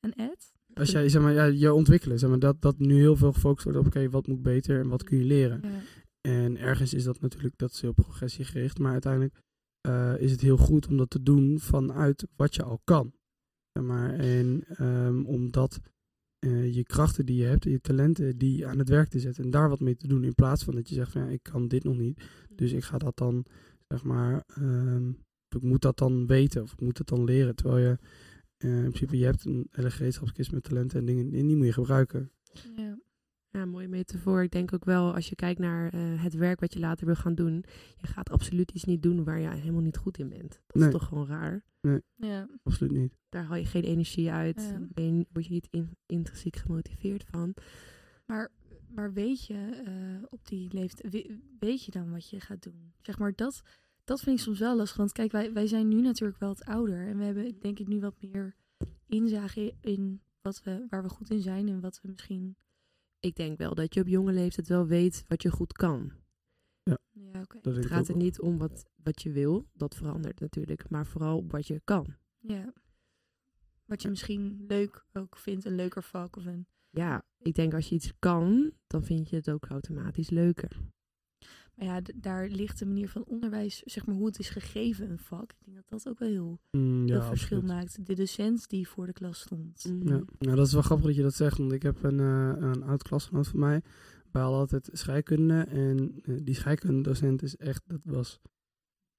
[0.00, 0.52] En Ed?
[0.74, 3.64] Als jij, zeg maar, ja, je ontwikkelen, zeg maar, dat, dat nu heel veel gefocust
[3.64, 5.60] wordt op, oké, wat moet beter en wat kun je leren?
[5.62, 5.80] Ja.
[6.20, 9.42] En ergens is dat natuurlijk, dat is heel progressiegericht, maar uiteindelijk
[9.80, 13.12] eh, is het heel goed om dat te doen vanuit wat je al kan.
[13.72, 15.80] Zeg maar, en ehm, omdat
[16.38, 19.50] eh, je krachten die je hebt, je talenten, die aan het werk te zetten en
[19.50, 21.68] daar wat mee te doen, in plaats van dat je zegt van, ja, ik kan
[21.68, 22.22] dit nog niet,
[22.54, 23.44] dus ik ga dat dan,
[23.88, 25.08] zeg maar, ehm,
[25.48, 27.98] ik moet dat dan weten of ik moet dat dan leren, terwijl je
[28.56, 31.66] eh, in principe, je hebt een hele gereedschapskist met talenten en dingen, en die moet
[31.66, 32.30] je gebruiken.
[32.76, 32.98] Ja.
[33.50, 34.42] Ja, mooie metafoor.
[34.42, 37.14] Ik denk ook wel, als je kijkt naar eh, het werk wat je later wil
[37.14, 37.64] gaan doen,
[37.96, 40.60] je gaat absoluut iets niet doen waar je helemaal niet goed in bent.
[40.66, 40.86] Dat Nee.
[40.86, 41.62] is toch gewoon raar.
[42.16, 42.48] ja.
[42.62, 43.14] Absoluut niet.
[43.28, 44.68] Daar haal je geen energie uit.
[44.72, 44.86] Ja.
[44.92, 47.54] Ben je, word je niet in, intrinsiek gemotiveerd van.
[48.26, 48.50] Maar,
[48.88, 52.92] maar weet je eh, op die leeftijd, we- weet je dan wat je gaat doen?
[53.02, 53.62] Zeg maar, dat,
[54.04, 54.96] dat vind ik soms wel lastig.
[54.96, 57.06] Want kijk, wij, wij zijn nu natuurlijk wel wat ouder.
[57.06, 58.54] En we hebben denk ik nu wat meer
[59.06, 61.68] inzage in wat we, waar we goed in zijn.
[61.68, 62.56] En wat we misschien...
[63.20, 66.12] Ik denk wel dat je op jonge leeftijd wel weet wat je goed kan.
[66.82, 66.98] Ja,
[67.32, 71.46] denk Het gaat er niet om wat, wat je wil, dat verandert natuurlijk, maar vooral
[71.46, 72.16] wat je kan.
[72.38, 72.72] Ja.
[73.84, 76.66] Wat je misschien leuk ook vindt, een leuker vak of een...
[76.90, 80.80] Ja, ik denk als je iets kan, dan vind je het ook automatisch leuker.
[81.78, 85.10] Maar ja, d- daar ligt de manier van onderwijs, zeg maar hoe het is gegeven,
[85.10, 85.50] een vak.
[85.52, 87.76] Ik denk dat dat ook wel heel Mm, veel ja, verschil absoluut.
[87.76, 88.06] maakt.
[88.06, 89.84] De docent die voor de klas stond.
[89.88, 90.08] Mhm.
[90.08, 90.22] Ja.
[90.38, 92.82] Nou, dat is wel grappig dat je dat zegt, want ik heb een, eh, een
[92.82, 93.82] oud klasgenoot van mij.
[94.32, 98.38] Wij hadden altijd scheikunde en eh, die scheikundedocent is echt, dat was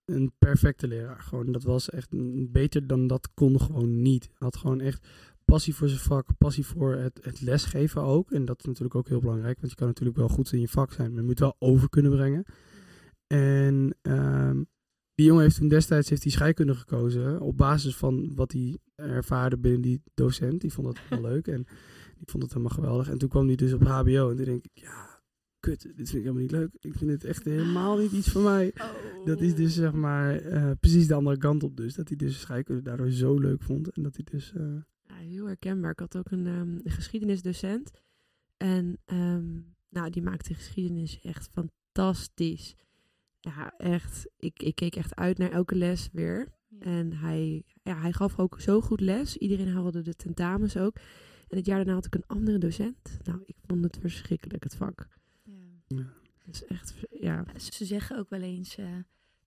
[0.06, 1.19] een perfecte leraar.
[1.22, 2.10] Gewoon, dat was echt
[2.52, 4.30] beter dan dat kon gewoon niet.
[4.34, 5.08] Had gewoon echt
[5.50, 8.32] passie voor zijn vak, passie voor het, het lesgeven ook.
[8.32, 10.68] En dat is natuurlijk ook heel belangrijk, want je kan natuurlijk wel goed in je
[10.68, 12.46] vak zijn, maar je moet wel over kunnen brengen.
[13.28, 14.64] En ehm,
[15.14, 19.58] die jongen heeft toen destijds heeft hij scheikunde gekozen op basis van wat hij ervaarde
[19.58, 20.62] binnen die docent.
[20.62, 21.64] Die vond dat wel leuk en
[22.18, 23.10] die vond het helemaal geweldig.
[23.10, 25.22] En toen kwam hij dus op HBO en toen denk ik, ja,
[25.60, 26.76] kut, dit vind ik helemaal niet leuk.
[26.80, 28.74] Ik vind het echt helemaal niet iets voor mij.
[29.26, 31.94] Dat is dus zeg maar eh, precies de andere kant op dus.
[31.96, 33.90] Dat hij dus scheikunde daardoor zo leuk vond.
[33.90, 34.54] En dat hij dus...
[34.54, 34.64] eh,
[35.10, 35.91] Ja, heel herkenbaar.
[35.91, 37.91] Ik had ook een, ehm, geschiedenisdocent.
[38.58, 42.76] En ehm, nou, die maakte geschiedenis echt fantastisch.
[43.39, 44.30] Ja, echt.
[44.38, 46.48] Ik, ik keek echt uit naar elke les weer.
[46.80, 49.38] En hij, ja, hij gaf ook zo goed les.
[49.38, 50.95] Iedereen haalde de tentamens ook.
[51.48, 53.19] En het jaar daarna had ik een andere docent.
[53.24, 55.08] Nou, ik vond het verschrikkelijk, het vak.
[55.88, 56.13] Ja.
[56.45, 57.45] is echt, ja.
[57.54, 58.98] Ja, Ze zeggen ook wel eens, eh,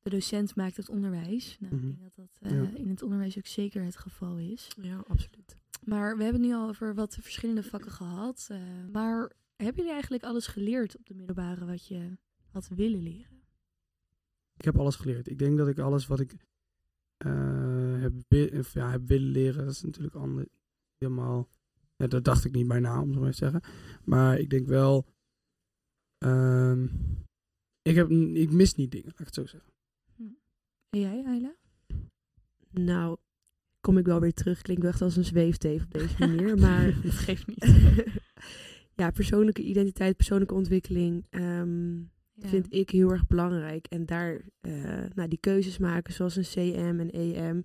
[0.02, 1.56] de docent maakt het onderwijs.
[1.60, 1.88] Nou, Mhm.
[1.88, 2.76] ik denk dat dat eh, Ja.
[2.78, 4.68] in het onderwijs ook zeker het geval is.
[4.80, 5.56] Ja, absoluut.
[5.84, 8.46] Maar we hebben het nu al over wat verschillende vakken gehad.
[8.50, 8.58] eh,
[8.92, 12.16] maar hebben jullie eigenlijk alles geleerd op de middelbare wat je
[12.50, 13.40] had willen leren?
[14.56, 15.28] Ik heb alles geleerd.
[15.28, 16.34] Ik denk dat ik alles wat ik
[17.16, 18.12] eh, heb,
[18.58, 20.48] of, ja, heb willen leren, dat is natuurlijk ander,
[20.98, 21.48] helemaal...
[21.96, 23.60] Ja, dat dacht ik niet bijna, om zo maar te zeggen.
[24.04, 25.06] Maar ik denk wel...
[26.18, 26.84] ehm,
[27.82, 29.71] ik, heb, ik mis niet dingen, laat ik het zo zeggen.
[30.92, 31.54] En jij, Ayla?
[32.70, 33.16] Nou,
[33.80, 34.62] kom ik wel weer terug.
[34.62, 36.58] Klinkt wel echt als een zweefteef op deze manier.
[36.58, 37.64] Maar dat geeft niet.
[39.00, 41.26] ja, persoonlijke identiteit, persoonlijke ontwikkeling
[42.34, 42.48] Ja.
[42.48, 43.86] vind ik heel erg belangrijk.
[43.86, 47.62] En daar, eh, nou, die keuzes maken zoals een CM en EM,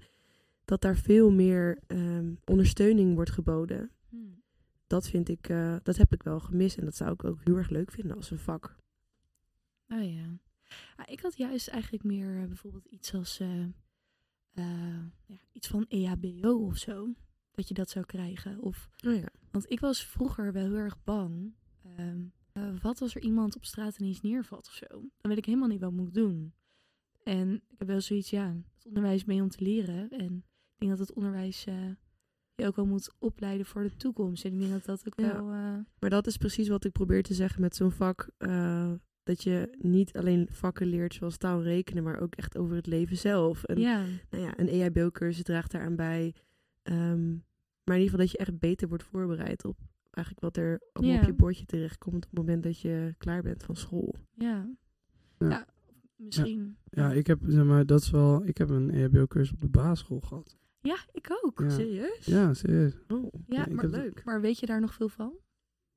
[0.65, 3.91] dat daar veel meer ehm, ondersteuning wordt geboden.
[4.09, 4.41] Hmm.
[4.87, 6.77] dat vind ik, eh, dat heb ik wel gemist.
[6.77, 8.75] En dat zou ik ook heel erg leuk vinden als een vak.
[9.87, 10.39] Oh ja.
[10.95, 13.63] Ah, ik had juist eigenlijk meer eh, bijvoorbeeld iets als eh,
[14.53, 17.13] eh, ja, iets van EHBO of zo.
[17.51, 18.59] Dat je dat zou krijgen.
[18.61, 19.29] Of, Oh ja.
[19.51, 21.55] want ik was vroeger wel heel erg bang.
[21.83, 24.87] ehm, eh, wat als er iemand op straat ineens neervalt of zo?
[24.87, 26.53] Dan weet ik helemaal niet wat ik moet doen.
[27.23, 30.09] En ik heb wel zoiets, ja, het onderwijs mee om te leren.
[30.09, 30.35] En
[30.73, 34.45] ik denk dat het onderwijs je ook wel moet opleiden voor de toekomst.
[34.45, 35.33] En ik denk dat dat ook Ja.
[35.43, 35.45] wel...
[35.99, 38.29] Maar dat is precies wat ik probeer te zeggen met zo'n vak.
[39.27, 42.87] Dat je niet alleen vakken leert zoals taal en rekenen, maar ook echt over het
[42.87, 43.63] leven zelf.
[43.63, 46.33] En, ja, nou ja, een EHBO-cursus draagt daaraan bij.
[46.83, 47.27] Ehm,
[47.83, 49.77] maar in ieder geval dat je echt beter wordt voorbereid op
[50.11, 51.19] eigenlijk wat er Ja.
[51.19, 54.15] op je bordje terechtkomt op het moment dat je klaar bent van school.
[54.33, 54.75] ja.
[55.39, 55.49] Ja.
[55.49, 55.65] Ja,
[56.15, 56.77] misschien.
[56.89, 60.19] Ja, ik heb, zeg maar, dat is wel, ik heb een EHBO-cursus op de basisschool
[60.19, 60.57] gehad.
[60.81, 61.59] Ja, ik ook.
[61.59, 61.69] Ja.
[61.69, 62.25] Serieus?
[62.25, 62.97] Ja, serieus.
[63.07, 64.23] Oh, Ja, maar, leuk.
[64.23, 65.33] maar weet je daar nog veel van?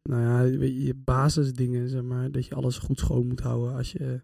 [0.02, 3.92] Nou ja, je, je basisdingen, zeg maar, dat je alles goed schoon moet houden als
[3.92, 4.22] je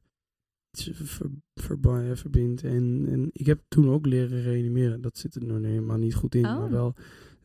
[0.70, 2.62] iets ver, verba- verbindt.
[2.64, 5.00] En, en ik heb toen ook leren reanimeren.
[5.00, 6.58] Dat zit er nog helemaal niet goed in, Oh.
[6.58, 6.94] maar wel,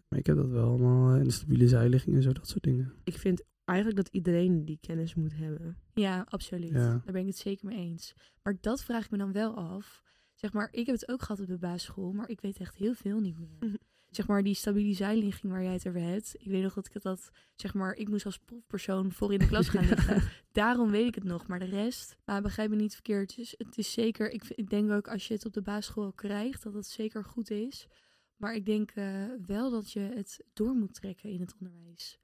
[0.08, 2.94] maar ik heb dat wel allemaal, en de stabiele zijligging en zo, dat soort dingen.
[3.04, 5.78] Ik vind eigenlijk dat iedereen die kennis moet hebben.
[5.94, 6.70] Ja, absoluut.
[6.70, 6.90] Ja.
[6.90, 8.14] Daar ben ik het zeker mee eens.
[8.44, 10.02] Maar dat vraag ik me dan wel af.
[10.34, 12.94] Zeg maar, ik heb het ook gehad op de basisschool, maar ik weet echt heel
[12.94, 13.80] veel niet meer.
[14.12, 16.36] Zeg maar, die stabiele zijligging waar jij het over hebt.
[16.40, 19.48] Ik weet nog dat ik dat, zeg maar, ik moest als proefpersoon voor in de
[19.48, 20.24] klas gaan liggen.
[20.52, 21.48] Daarom weet ik het nog.
[21.48, 23.30] Maar de rest, maar begrijp me niet verkeerd.
[23.30, 26.12] Het is, het is zeker, ik, ik denk ook als je het op de basisschool
[26.12, 27.88] krijgt, dat het zeker goed is.
[28.36, 32.20] Maar ik denk eh, wel dat je het door moet trekken in het onderwijs.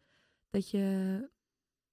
[0.50, 1.30] Dat je,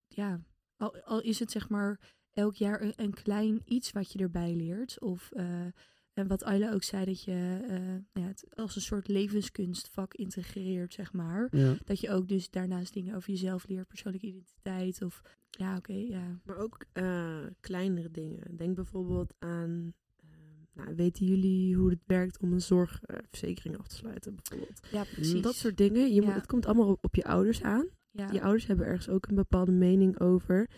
[0.09, 0.44] ja,
[0.76, 2.00] al, al is het zeg maar
[2.33, 5.00] elk jaar een, een klein iets wat je erbij leert.
[5.00, 5.66] Of eh,
[6.14, 10.14] en wat Ayla ook zei, dat je eh, nou ja, het als een soort levenskunstvak
[10.14, 11.48] integreert, zeg maar.
[11.50, 11.77] Ja.
[11.85, 15.03] Dat je ook dus daarnaast dingen over jezelf leert, persoonlijke identiteit.
[15.03, 16.40] Of ja, oké, ja.
[16.44, 18.57] Maar ook eh, kleinere dingen.
[18.57, 19.94] Denk bijvoorbeeld aan.
[20.20, 20.29] eh,
[20.72, 24.35] nou, weten jullie hoe het werkt om een zorgverzekering af te sluiten?
[24.35, 24.81] Bijvoorbeeld.
[24.90, 25.42] Ja, precies.
[25.42, 26.14] Dat soort dingen.
[26.14, 26.37] Je moet, Ja.
[26.37, 27.87] het komt allemaal op, op je ouders aan.
[28.11, 28.33] ja.
[28.33, 30.68] Je ouders hebben ergens ook een bepaalde mening over.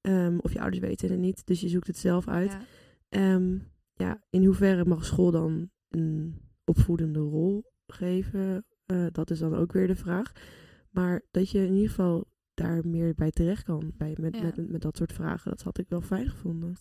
[0.00, 2.50] Ehm, of je ouders weten het niet, dus je zoekt het zelf uit.
[2.52, 2.62] Ja.
[3.08, 3.58] Ehm,
[4.00, 8.64] ja, in hoeverre mag school dan een opvoedende rol geven?
[8.86, 10.32] Eh, dat is dan ook weer de vraag.
[10.90, 14.42] Maar dat je in ieder geval daar meer bij terecht kan bij, met, Ja.
[14.42, 15.50] met, met dat soort vragen.
[15.50, 16.76] Dat had ik wel fijn gevonden.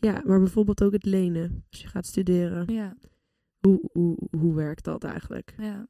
[0.00, 1.64] Ja, maar bijvoorbeeld ook het lenen.
[1.70, 2.72] Als je gaat studeren.
[2.74, 2.96] Ja,
[3.60, 5.54] Hoe, hoe, hoe werkt dat eigenlijk?
[5.58, 5.88] ja.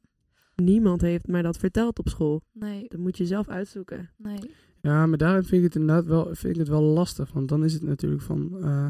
[0.55, 2.41] Niemand heeft mij dat verteld op school.
[2.51, 4.09] Nee, Dat moet je zelf uitzoeken.
[4.17, 4.51] nee.
[4.81, 7.31] Ja, maar daarin vind ik het inderdaad wel, vind ik het wel lastig.
[7.33, 8.87] Want dan is het natuurlijk van eh,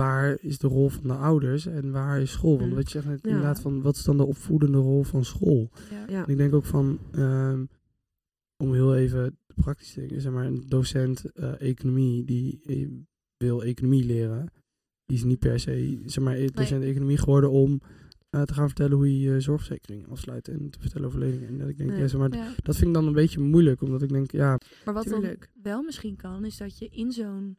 [0.00, 2.58] waar is de rol van de ouders en waar is school?
[2.58, 2.76] Want Mm.
[2.76, 3.28] wat je zegt net Ja.
[3.28, 5.70] inderdaad van wat is dan de opvoedende rol van school?
[5.90, 6.04] Ja.
[6.08, 6.24] Ja.
[6.24, 7.64] En ik denk ook van, ehm,
[8.56, 12.88] om heel even praktisch te denken, zeg maar, een docent eh, economie die eh,
[13.36, 14.50] wil economie leren,
[15.04, 17.80] die is niet per se, zeg maar, eh, docent economie geworden om
[18.30, 21.48] eh, te gaan vertellen hoe je je zorgverzekering afsluit en te vertellen over leningen.
[21.48, 21.98] En dat ik denk, Nee.
[22.00, 22.52] ja, zeg maar, Ja.
[22.62, 25.82] dat vind ik dan een beetje moeilijk, omdat ik denk, ja, Maar wat dan wel
[25.82, 27.56] misschien kan, is dat je in zo'n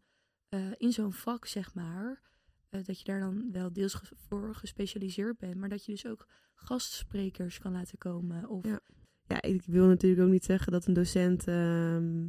[0.49, 2.21] eh, in zo'n vak, zeg maar,
[2.69, 6.27] eh, dat je daar dan wel deels voor gespecialiseerd bent, maar dat je dus ook
[6.53, 8.49] gastsprekers kan laten komen.
[8.49, 8.79] Of, Ja.
[9.27, 12.27] Ja, ik wil natuurlijk ook niet zeggen dat een docent ehm,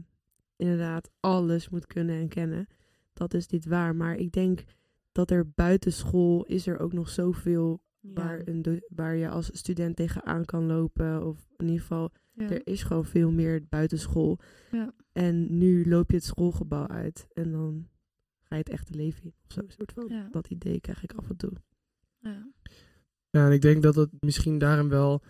[0.56, 2.66] inderdaad alles moet kunnen en kennen.
[3.12, 3.96] Dat is niet waar.
[3.96, 4.64] Maar ik denk
[5.12, 8.12] dat er buiten school is er ook nog zoveel ja.
[8.12, 11.26] waar, een waar je als student tegenaan kan lopen.
[11.26, 12.50] Of in ieder geval, Ja.
[12.50, 14.38] er is gewoon veel meer buiten school.
[14.70, 14.94] Ja.
[15.12, 17.88] En nu loop je het schoolgebouw uit en dan
[18.48, 19.34] ga je het echte leven in.
[19.46, 20.06] Of zo, een soort van.
[20.08, 20.28] Ja.
[20.30, 21.52] Dat idee krijg ik af en toe.
[22.18, 22.50] Ja.
[23.30, 25.22] Ja, en ik denk dat het misschien daarom wel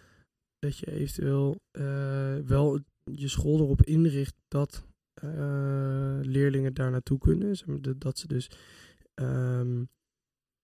[0.58, 7.56] dat je eventueel eh, wel je school erop inricht dat eh, leerlingen daar naartoe kunnen.
[7.56, 8.50] Zeg maar, dat- dat ze dus
[9.14, 9.84] ehm,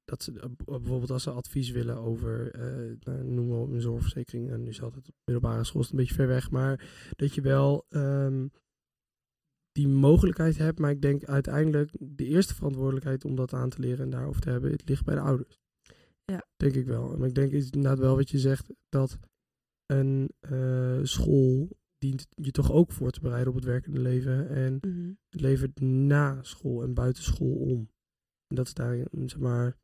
[0.04, 3.80] dat ze eh, bijvoorbeeld als ze advies willen over eh nou, noem maar op een
[3.80, 6.90] zorgverzekering en nu is altijd op middelbare school is het een beetje ver weg, maar
[7.16, 8.46] dat je wel ehm,
[9.74, 14.04] die mogelijkheid hebt, maar ik denk uiteindelijk de eerste verantwoordelijkheid om dat aan te leren
[14.04, 15.58] en daarover te hebben, het ligt bij de ouders.
[16.24, 16.46] Ja.
[16.56, 17.16] Denk ik wel.
[17.16, 19.18] Maar ik denk is inderdaad wel wat je zegt, dat
[19.86, 24.78] een eh, school dient je toch ook voor te bereiden op het werkende leven en
[24.80, 25.12] Mhm.
[25.28, 25.72] het leven
[26.06, 27.88] na school en buiten school om.
[28.46, 29.76] En dat is daar, zeg maar,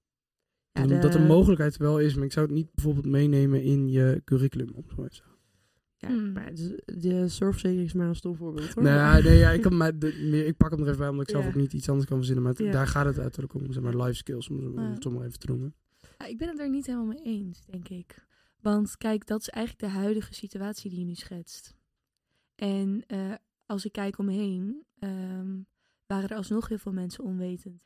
[0.73, 4.21] Ja, dat- de- mogelijkheid wel is, maar ik zou het niet bijvoorbeeld meenemen in je
[4.25, 4.71] curriculum.
[4.75, 5.23] Om zo.
[6.01, 6.33] Ja, Hmm.
[6.33, 8.83] maar de, zorgverzekering is maar een stom voorbeeld hoor.
[8.85, 11.25] Nee, nee ja, ik, kan maar de, meer, ik pak hem er even bij, omdat
[11.25, 11.51] ik zelf Ja.
[11.51, 12.45] ook niet iets anders kan verzinnen.
[12.45, 12.71] Maar Ja.
[12.73, 14.91] daar gaat het uiterlijk om, zeg maar, life skills, om, om Ja.
[14.93, 15.75] het zo maar even te noemen.
[16.19, 18.27] Ja, ik ben het er niet helemaal mee eens, denk ik.
[18.61, 21.75] Want kijk, dat is eigenlijk de huidige situatie die je nu schetst.
[22.55, 23.33] En eh,
[23.67, 25.59] als ik kijk omheen, ehm,
[26.07, 27.83] waren er alsnog heel veel mensen onwetend.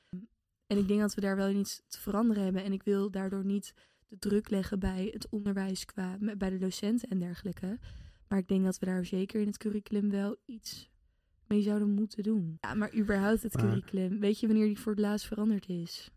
[0.67, 2.65] En ik denk dat we daar wel iets te veranderen hebben.
[2.65, 3.75] En ik wil daardoor niet
[4.09, 7.79] de druk leggen bij het onderwijs qua bij de docenten en dergelijke.
[8.29, 10.91] Maar ik denk dat we daar zeker in het curriculum wel iets
[11.47, 12.57] mee zouden moeten doen.
[12.61, 14.21] Ja, maar überhaupt het Maar- curriculum.
[14.21, 16.11] Weet je wanneer die voor het laatst veranderd is?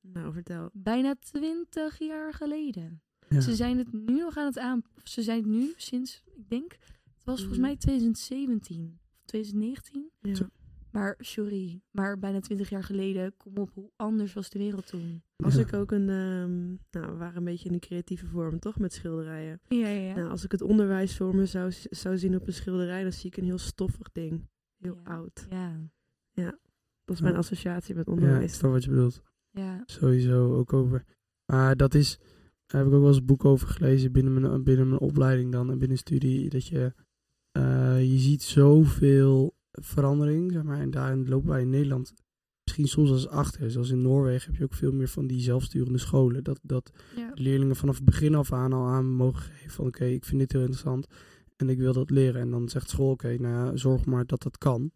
[0.00, 0.70] Nou, vertel.
[0.72, 3.02] Bijna twintig jaar geleden.
[3.28, 3.40] Ja.
[3.40, 4.82] Ze zijn het nu nog aan het aan.
[5.04, 7.66] Ze zijn het nu sinds, ik denk, het was volgens Mhm.
[7.66, 10.10] mij 2017 of 2019.
[10.20, 10.48] Ja.
[10.94, 15.22] Maar sorry, maar bijna twintig jaar geleden, kom op, hoe anders was de wereld toen?
[15.36, 15.60] Als Ja.
[15.60, 18.92] ik ook een, ehm, nou, we waren een beetje in de creatieve vorm, toch, met
[18.92, 19.60] schilderijen.
[19.68, 20.14] Ja, ja, ja.
[20.14, 23.30] Nou, als ik het onderwijs voor me zou, zou zien op een schilderij, dan zie
[23.30, 24.48] ik een heel stoffig ding.
[24.78, 25.10] Heel Ja.
[25.10, 25.46] oud.
[25.50, 26.58] ja,
[27.04, 27.38] Dat is mijn Ja.
[27.40, 28.54] associatie met Ja, ik onderwijs.
[28.56, 29.22] snap wat je bedoelt.
[29.50, 29.82] ja.
[29.86, 31.04] Sowieso ook over.
[31.52, 32.18] Maar dat is,
[32.66, 35.52] daar heb ik ook wel eens een boek over gelezen binnen mijn, binnen mijn opleiding
[35.52, 36.48] dan en binnen studie.
[36.50, 36.92] Dat je,
[37.50, 40.80] eh, je ziet zoveel verandering, zeg maar.
[40.80, 42.12] En daarin lopen wij in Nederland
[42.64, 43.70] misschien soms als achter.
[43.70, 46.44] Zoals in Noorwegen heb je ook veel meer van die zelfsturende scholen.
[46.44, 47.30] Dat, dat ja.
[47.34, 50.52] leerlingen vanaf het begin af aan al aan mogen geven van oké, ik vind dit
[50.52, 51.06] heel interessant
[51.56, 52.40] en ik wil dat leren.
[52.40, 54.90] En dan zegt school oké, nou ja, zorg maar dat dat kan.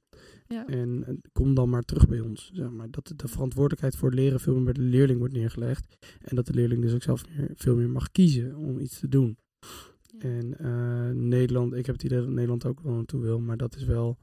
[0.48, 0.66] ja.
[0.66, 2.50] En eh, kom dan maar terug bij ons.
[2.54, 2.90] Zeg maar.
[2.90, 5.96] Dat de verantwoordelijkheid voor het leren veel meer bij de leerling wordt neergelegd.
[6.20, 9.08] En dat de leerling dus ook zelf meer, veel meer mag kiezen om iets te
[9.08, 9.38] doen.
[10.18, 13.40] En eh, Nederland, ik heb het idee dat Nederland ook wel naartoe wil.
[13.40, 14.18] Maar dat is wel...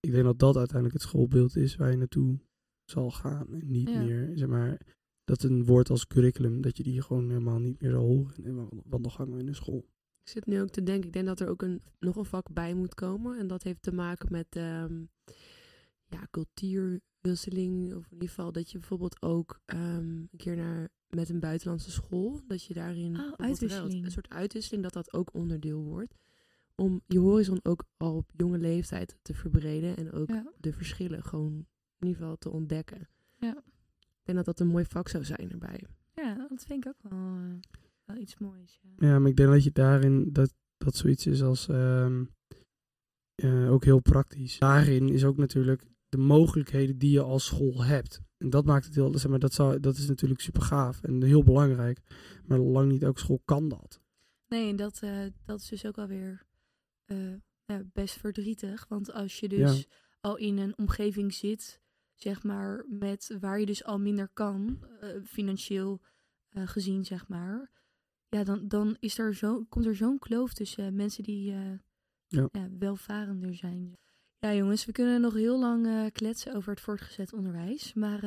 [0.00, 2.38] Ik denk dat dat uiteindelijk het schoolbeeld is waar je naartoe
[2.84, 3.52] zal gaan.
[3.52, 4.02] En niet Ja.
[4.02, 4.80] meer, zeg maar...
[5.24, 8.42] Dat een woord als curriculum, dat je die gewoon helemaal niet meer zal horen in
[8.56, 9.86] de wandelgangen in de school.
[10.22, 12.52] Ik zit nu ook te denken, ik denk dat er ook een, nog een vak
[12.52, 13.38] bij moet komen.
[13.38, 15.02] En dat heeft te maken met ehm,
[16.06, 17.94] ja, cultuurwisseling.
[17.94, 21.90] Of in ieder geval dat je bijvoorbeeld ook ehm, een keer naar, met een buitenlandse
[21.90, 23.32] school, dat je daarin Oh.
[23.36, 26.14] Een soort uitwisseling, dat dat ook onderdeel wordt.
[26.80, 29.96] Om je horizon ook al op jonge leeftijd te verbreden.
[29.96, 30.52] En ook Ja.
[30.60, 31.52] de verschillen gewoon
[31.98, 33.08] in ieder geval te ontdekken.
[33.36, 33.56] Ja.
[33.98, 35.84] Ik denk dat dat een mooi vak zou zijn erbij.
[36.14, 37.54] ja, dat vind ik ook wel, eh,
[38.04, 38.80] wel iets moois.
[38.82, 39.08] Ja.
[39.08, 42.24] Ja, maar ik denk dat je daarin, dat, dat zoiets is als ehm,
[43.34, 44.58] eh, ook heel praktisch.
[44.58, 48.20] Daarin is ook natuurlijk de mogelijkheden die je als school hebt.
[48.36, 51.22] En dat maakt het heel, zeg maar, dat, zou, dat is natuurlijk super gaaf en
[51.22, 52.00] heel belangrijk.
[52.46, 54.00] Maar lang niet elke school kan dat.
[54.48, 56.46] Nee, en dat, eh, dat is dus ook alweer
[57.08, 58.86] eh ja, best verdrietig.
[58.88, 59.84] Want als je dus Ja.
[60.20, 61.80] al in een omgeving zit,
[62.14, 66.00] zeg maar, met waar je dus al minder kan, eh, financieel
[66.48, 67.70] eh, gezien, zeg maar.
[68.28, 71.50] Ja, dan, dan is er zo, komt er zo'n kloof tussen mensen die
[72.30, 72.48] Ja.
[72.52, 73.96] ja, welvarender zijn.
[74.38, 77.94] Ja, jongens, we kunnen nog heel lang kletsen over het voortgezet onderwijs.
[77.94, 78.22] Maar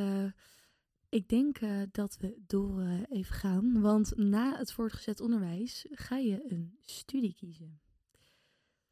[1.09, 1.59] ik denk
[1.91, 3.81] dat we door even gaan.
[3.81, 7.81] Want na het voortgezet onderwijs ga je een studie kiezen.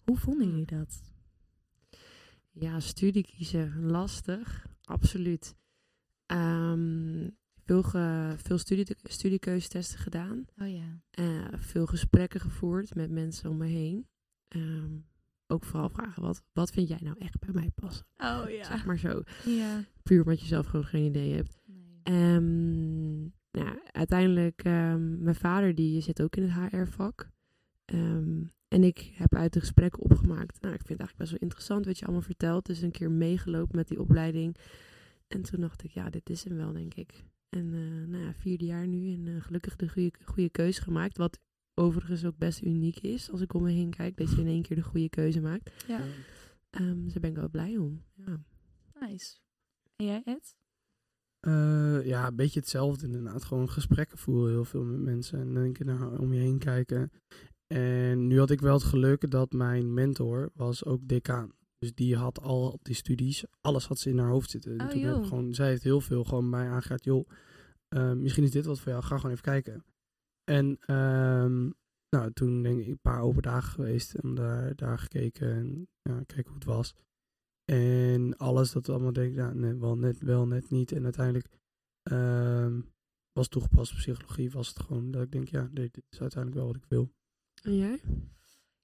[0.09, 1.01] Hoe vonden jullie dat?
[2.51, 5.55] Ja, studie kiezen, lastig, absoluut.
[6.25, 7.29] Ehm,
[7.63, 10.45] veel ge, veel studie, studiekeuzetesten gedaan.
[10.57, 11.01] Oh ja.
[11.11, 14.07] eh, veel gesprekken gevoerd met mensen om me heen.
[14.47, 14.97] Ehm,
[15.47, 18.05] ook vooral vragen, wat, wat vind jij nou echt bij mij passen?
[18.17, 19.83] Oh Zeg maar zo, Ja.
[20.03, 21.59] puur omdat je zelf gewoon geen idee hebt.
[21.65, 21.99] Nee.
[22.03, 23.19] Ehm,
[23.51, 27.29] nou, uiteindelijk, mijn vader die zit ook in het HR-vak.
[28.69, 30.61] En ik heb uit de gesprekken opgemaakt.
[30.61, 32.65] Nou, ik vind het eigenlijk best wel interessant wat je allemaal vertelt.
[32.65, 34.55] Dus een keer meegelopen met die opleiding.
[35.27, 37.23] En toen dacht ik, ja, dit is hem wel, denk ik.
[37.49, 41.17] En eh nou ja, vierde jaar nu en eh, gelukkig de goede, goede keuze gemaakt.
[41.17, 41.39] Wat
[41.73, 44.17] overigens ook best uniek is als ik om me heen kijk.
[44.17, 45.71] Dat je in één keer de goede keuze maakt.
[45.87, 46.01] Ja,
[46.69, 48.03] Ehm, dus daar ben ik wel blij om.
[48.13, 48.39] Ja.
[48.99, 49.37] nice.
[49.95, 50.55] En jij, Ed?
[51.39, 53.43] Eh, ja, een beetje hetzelfde inderdaad.
[53.43, 55.39] Gewoon gesprekken voeren heel veel met mensen.
[55.39, 57.11] En dan een keer naar om je heen kijken.
[57.73, 61.51] En nu had ik wel het geluk dat mijn mentor was ook decaan.
[61.77, 64.77] Dus die had al die studies, alles had ze in haar hoofd zitten.
[64.77, 67.03] En Oh, toen heb ik gewoon, zij heeft heel veel gewoon bij mij aangehaald.
[67.03, 67.29] Joh,
[67.87, 69.03] eh, misschien is dit wat voor jou.
[69.03, 69.85] Ga gewoon even kijken.
[70.51, 71.69] En ehm,
[72.09, 74.13] nou, toen denk ik een paar open dagen geweest.
[74.13, 76.95] En daar, daar gekeken en ja, kijken hoe het was.
[77.71, 80.91] En alles dat we allemaal denken, ja, nee, wel net, wel net niet.
[80.91, 81.47] En uiteindelijk
[82.01, 82.81] ehm,
[83.31, 86.83] was toegepaste psychologie, was het gewoon dat ik denk, ja, dit is uiteindelijk wel wat
[86.83, 87.11] ik wil.
[87.63, 88.01] En jij?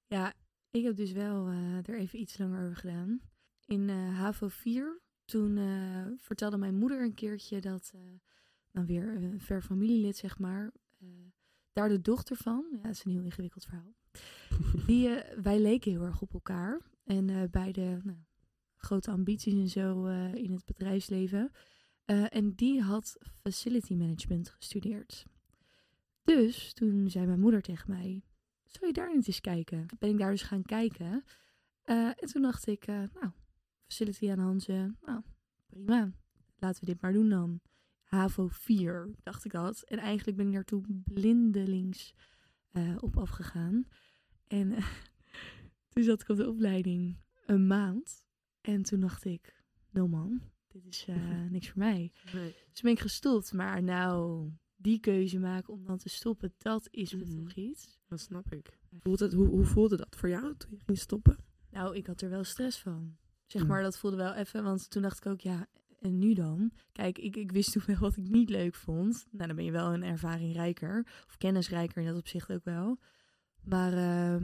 [0.07, 0.33] Ja,
[0.71, 3.21] ik heb dus wel eh, er even iets langer over gedaan.
[3.65, 8.01] In eh HAVO 4, toen eh, vertelde mijn moeder een keertje dat, eh
[8.71, 10.71] nou weer een ver familielid zeg maar,
[11.73, 13.95] daar de dochter van, ja, dat is een heel ingewikkeld verhaal,
[14.87, 15.09] die,
[15.41, 16.81] wij leken heel erg op elkaar.
[17.03, 18.17] En beide nou,
[18.75, 21.51] grote ambities en zo in het bedrijfsleven.
[22.05, 25.25] En die had facility management gestudeerd.
[26.23, 28.23] Dus toen zei mijn moeder tegen mij,
[28.75, 29.85] zou je daar niet eens kijken?
[29.99, 31.23] Ben ik daar dus gaan kijken.
[31.83, 33.31] Eh, en toen dacht ik, eh, nou,
[33.87, 35.21] facility aan Hanze, nou,
[35.67, 36.11] prima.
[36.57, 37.61] Laten we dit maar doen dan.
[38.03, 39.81] HAVO 4, dacht ik dat.
[39.81, 42.13] En eigenlijk ben ik daartoe blindelings
[42.71, 43.87] eh, op afgegaan.
[44.47, 44.87] En eh,
[45.89, 48.25] toen zat ik op de opleiding een maand.
[48.61, 52.11] En toen dacht ik, no man, dit is eh, niks voor mij.
[52.33, 52.55] Nee.
[52.71, 53.53] Dus ben ik gestopt.
[53.53, 57.35] Maar nou, die keuze maken om dan te stoppen, dat is me Mhm.
[57.35, 57.97] toch iets.
[58.07, 58.79] Dat snap ik.
[58.99, 61.37] Voelt het, hoe, hoe voelde dat voor jou toen je ging stoppen?
[61.71, 63.17] Nou, ik had er wel stress van.
[63.45, 64.63] Zeg maar, dat voelde wel even.
[64.63, 65.67] Want toen dacht ik ook, ja,
[65.99, 66.71] en nu dan?
[66.91, 69.25] Kijk, ik, ik wist toen wel wat ik niet leuk vond.
[69.31, 71.07] Nou, dan ben je wel een ervaring rijker.
[71.27, 72.99] Of kennisrijker in dat opzicht ook wel.
[73.61, 74.43] Maar ehm,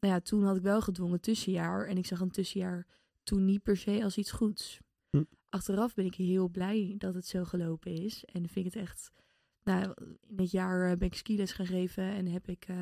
[0.00, 1.86] nou ja, toen had ik wel gedwongen tussenjaar.
[1.86, 2.86] En ik zag een tussenjaar
[3.22, 4.80] toen niet per se als iets goeds.
[5.10, 5.22] Hm.
[5.48, 8.24] Achteraf ben ik heel blij dat het zo gelopen is.
[8.24, 9.10] En vind ik het echt...
[9.66, 9.94] Nou,
[10.28, 12.04] in het jaar eh, ben ik skiles gaan geven.
[12.04, 12.64] En heb ik...
[12.68, 12.76] eh,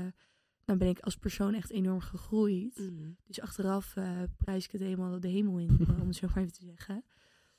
[0.65, 2.79] nou ben ik als persoon echt enorm gegroeid.
[2.79, 3.17] Mm.
[3.27, 6.53] Dus achteraf eh, prijs ik het helemaal de hemel in, om het zo maar even
[6.53, 7.05] te zeggen.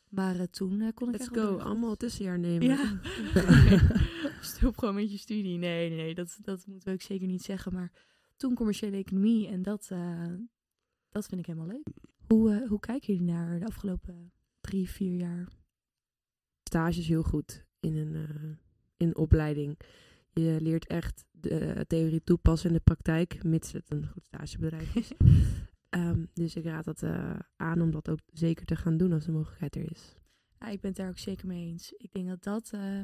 [0.09, 2.67] Maar toen kon ik Let's echt go, allemaal tussenjaar nemen.
[2.67, 2.99] Ja.
[4.41, 5.57] Stop gewoon met je studie.
[5.57, 7.73] Nee, nee, nee, dat, dat moeten we ook zeker niet zeggen.
[7.73, 7.91] Maar
[8.35, 9.87] toen commerciële economie en dat,
[11.09, 11.87] dat vind ik helemaal leuk.
[12.27, 15.47] Hoe, hoe kijken jullie naar de afgelopen drie, vier jaar?
[16.63, 18.57] Stage is heel goed in een,
[18.97, 19.79] in opleiding.
[20.33, 24.95] Je leert echt de eh, theorie toepassen in de praktijk, mits het een goed stagebedrijf
[24.95, 25.11] is.
[25.89, 29.25] Ehm, dus ik raad dat eh, aan om dat ook zeker te gaan doen als
[29.25, 30.15] de mogelijkheid er is.
[30.59, 31.91] Ja, ik ben het daar ook zeker mee eens.
[31.91, 33.01] Ik denk dat dat eh,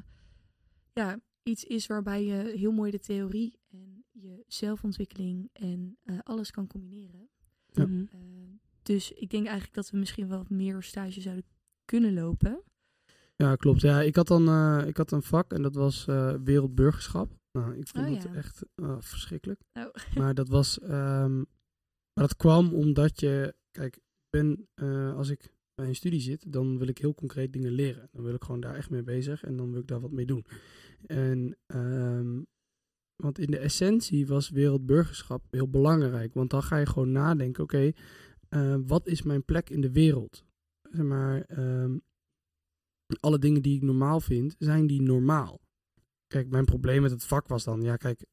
[0.93, 6.67] ja, iets is waarbij je heel mooi de theorie en je zelfontwikkeling en alles kan
[6.67, 7.29] combineren.
[7.71, 7.85] Ja.
[7.85, 8.05] Mhm.
[8.11, 8.19] Eh,
[8.81, 11.45] dus ik denk eigenlijk dat we misschien wel meer stage zouden
[11.85, 12.63] kunnen lopen.
[13.41, 13.81] Ja, klopt.
[13.81, 17.39] Ja, ik had dan eh, ik had een vak en dat was eh, wereldburgerschap.
[17.51, 18.33] Nou, ik vond Oh, het ja.
[18.33, 19.61] echt eh, verschrikkelijk.
[19.73, 19.85] Oh.
[20.17, 21.37] Maar dat was, ehm,
[22.13, 24.67] maar dat kwam omdat je, kijk, ik ben,
[25.15, 28.09] als ik bij een studie zit, dan wil ik heel concreet dingen leren.
[28.11, 30.25] Dan wil ik gewoon daar echt mee bezig en dan wil ik daar wat mee
[30.25, 30.45] doen.
[31.05, 32.41] En, ehm,
[33.15, 37.91] want in de essentie was wereldburgerschap heel belangrijk, want dan ga je gewoon nadenken, oké,
[38.85, 40.45] wat is mijn plek in de wereld?
[40.89, 41.97] Zeg maar, ehm,
[43.19, 45.59] alle dingen die ik normaal vind, zijn die normaal?
[46.27, 48.25] Kijk, mijn probleem met het vak was dan, ja kijk,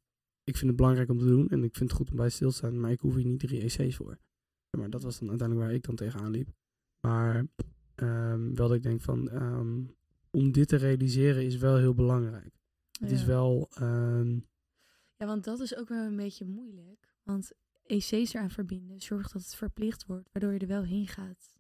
[0.45, 2.51] ik vind het belangrijk om te doen en ik vind het goed om bij stil
[2.51, 4.19] te staan, maar ik hoef hier niet drie EC's voor.
[4.71, 6.49] Ja, maar dat was dan uiteindelijk waar ik dan tegenaan liep.
[7.01, 7.47] Maar
[7.95, 9.85] ehm, wel dat ik denk van, ehm,
[10.31, 12.59] om dit te realiseren is wel heel belangrijk.
[13.01, 14.39] Het is wel, ehm,
[15.17, 17.15] Ja, want dat is ook wel een beetje moeilijk.
[17.23, 17.53] Want
[17.87, 21.57] EC's eraan verbinden zorgt dat het verplicht wordt, waardoor je er wel heen gaat.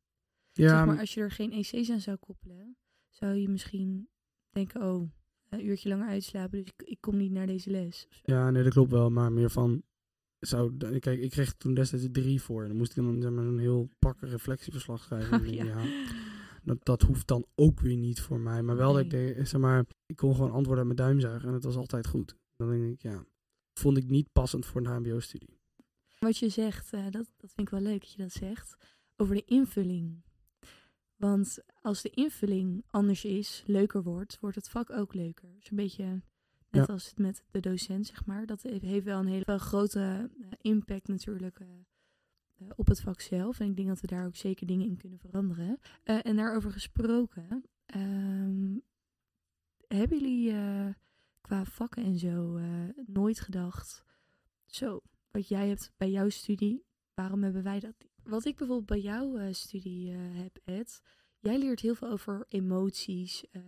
[0.53, 2.77] ja, zeg maar, als je er geen EC's aan zou koppelen,
[3.09, 4.09] zou je misschien
[4.51, 5.11] denken, oh,
[5.49, 8.07] een uurtje langer uitslapen, dus ik, ik kom niet naar deze les.
[8.23, 9.83] ja, nee, dat klopt wel, maar meer van,
[10.39, 13.45] zou, kijk, ik kreeg toen destijds drie voor en dan moest ik dan zeg maar,
[13.45, 15.33] een heel pakken reflectieverslag schrijven.
[15.33, 15.65] En Oh, ja.
[15.65, 16.05] ja,
[16.63, 18.63] dat, dat hoeft dan ook weer niet voor mij.
[18.63, 19.45] Maar wel dat ik Nee.
[19.45, 22.37] zeg maar, ik kon gewoon antwoorden uit mijn duim zuigen en het was altijd goed.
[22.57, 23.25] Dan denk ik, ja,
[23.73, 25.59] vond ik niet passend voor een HBO-studie.
[26.19, 28.77] Wat je zegt, eh, dat, dat vind ik wel leuk dat je dat zegt,
[29.17, 30.23] over de invulling.
[31.19, 35.55] Want als de invulling anders is, leuker wordt, wordt het vak ook leuker.
[35.55, 36.05] Dus een beetje
[36.71, 36.93] net Ja.
[36.93, 38.47] als het met de docent, zeg maar.
[38.47, 41.66] Dat heeft- wel een hele grote eh, impact natuurlijk eh,
[42.55, 43.61] eh, op het vak zelf.
[43.61, 45.79] En ik denk dat we daar ook zeker dingen in kunnen veranderen.
[46.03, 48.77] En daarover gesproken, ehm,
[49.87, 50.53] hebben jullie
[51.41, 52.59] qua vakken en zo
[53.07, 54.05] nooit gedacht,
[54.66, 55.01] zo,
[55.31, 58.08] wat jij hebt bij jouw studie, waarom hebben wij dat niet?
[58.29, 61.01] Wat ik bijvoorbeeld bij jouw eh, studie eh, heb, Ed,
[61.39, 63.62] jij leert heel veel over emoties, eh,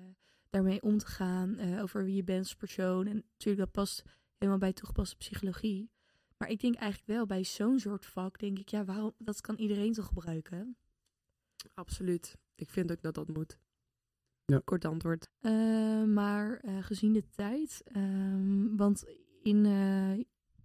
[0.50, 3.06] daarmee om te gaan, eh, over wie je bent als persoon.
[3.06, 4.02] En natuurlijk, dat past
[4.36, 5.90] helemaal bij toegepaste psychologie.
[6.36, 9.56] Maar ik denk eigenlijk wel, bij zo'n soort vak, denk ik, ja, waarom, dat kan
[9.56, 10.76] iedereen toch gebruiken?
[11.74, 12.36] Absoluut.
[12.54, 13.58] Ik vind ook dat dat moet.
[14.44, 14.61] Ja.
[14.64, 15.30] Kort antwoord.
[15.40, 19.04] Eh, maar eh, gezien de tijd, ehm, want
[19.42, 20.12] in, eh,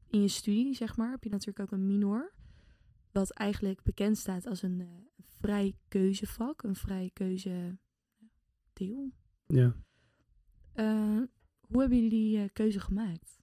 [0.07, 2.33] in je studie, zeg maar, heb je natuurlijk ook een minor.
[3.16, 4.88] Wat eigenlijk bekend staat als een eh,
[5.39, 7.78] vrij keuzevak, een vrij keuze
[8.74, 9.11] deel.
[9.45, 9.76] Ja.
[10.74, 11.22] Eh,
[11.68, 13.41] hoe hebben jullie die eh, keuze gemaakt?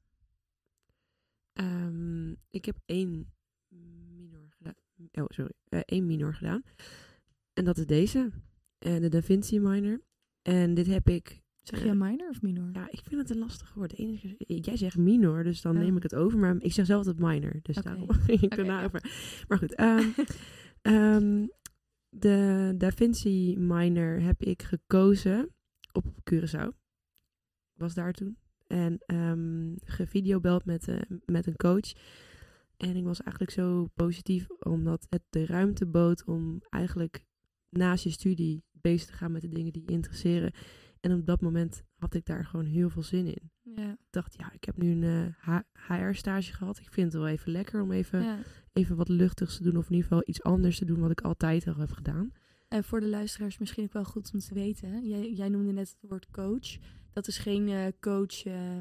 [1.53, 3.33] Ehm, ik heb één
[3.69, 4.75] minor gedaan.
[5.13, 5.53] Oh, sorry.
[5.69, 6.63] Eh, één minor gedaan.
[7.53, 8.31] En dat is deze.
[8.79, 10.01] En de Da Vinci minor.
[10.43, 11.42] En dit heb ik...
[11.63, 12.71] Zeg je minor of minor?
[12.73, 13.99] Ja, ik vind het een lastig woord.
[13.99, 16.39] Enige, jij zegt minor, dus dan neem ik het over.
[16.39, 17.61] Maar ik zeg zelf altijd minor.
[17.63, 19.03] Dus daarom ging ik erna over.
[19.49, 19.75] Maar goed.
[19.75, 20.09] ehm,
[20.83, 21.47] ehm,
[22.09, 25.55] de Da Vinci minor heb ik gekozen
[25.93, 26.69] op Curaçao.
[27.73, 28.37] Was daar toen.
[28.67, 31.93] En ehm gevideobeld met, eh, met een coach.
[32.77, 37.25] En ik was eigenlijk zo positief omdat het de ruimte bood om eigenlijk
[37.69, 40.53] naast je studie bezig te gaan met de dingen die je interesseren.
[41.03, 43.51] En op dat moment had ik daar gewoon heel veel zin in.
[43.75, 46.79] Ja, Ik dacht, ja, ik heb nu een eh, HR-stage gehad.
[46.79, 48.39] Ik vind het wel even lekker om even, ja.
[48.73, 49.77] even wat luchtigs te doen.
[49.77, 52.33] Of in ieder geval iets anders te doen wat ik altijd al heb gedaan.
[52.69, 54.89] En voor de luisteraars misschien ook wel goed om te weten.
[54.89, 54.99] hè.
[54.99, 56.79] Jij, jij noemde net het woord coach.
[57.13, 58.79] Dat is geen eh, coach eh,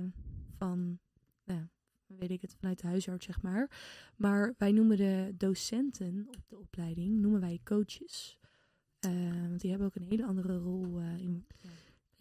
[0.58, 1.00] van,
[1.46, 1.68] nou,
[2.06, 3.70] weet ik het, vanuit de huisarts, zeg maar.
[4.16, 8.40] Maar wij noemen de docenten op de opleiding, noemen wij coaches.
[9.02, 11.46] Eh, want die hebben ook een hele andere rol eh, in.
[11.62, 11.70] Ja.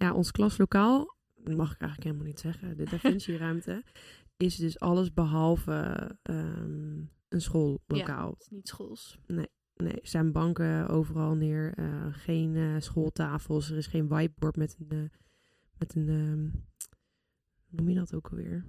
[0.01, 2.77] Ja, ons klaslokaal, dat mag ik eigenlijk helemaal niet zeggen.
[2.77, 3.83] De Da Vinci-ruimte
[4.37, 6.99] is dus alles behalve ehm,
[7.29, 8.31] een schoollokaal.
[8.31, 9.19] Het is niet schools.
[9.27, 11.73] Nee, er zijn banken overal neer.
[11.75, 13.71] eh, geen eh, schooltafels.
[13.71, 14.89] Er is geen whiteboard met een...
[14.91, 15.19] eh,
[15.79, 16.49] met een ehm,
[17.65, 18.67] hoe noem je dat ook alweer?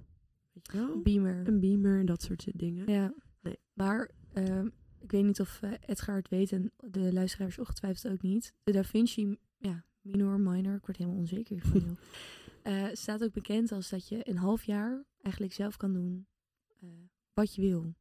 [0.52, 1.02] Weet je wel?
[1.02, 1.48] Beamer.
[1.48, 2.92] Een beamer en dat soort dingen.
[2.92, 3.14] Ja.
[3.40, 3.58] Nee.
[3.72, 4.68] Maar ehm,
[4.98, 8.54] ik weet niet of Edgar het weet en de luisteraars ongetwijfeld ook niet.
[8.62, 11.96] De Da Vinci, ja, minor, minor, ik word helemaal onzeker hiervan.
[12.62, 16.26] Eh, staat ook bekend als dat je een half jaar eigenlijk zelf kan doen
[16.80, 16.88] eh,
[17.32, 17.94] wat je wil.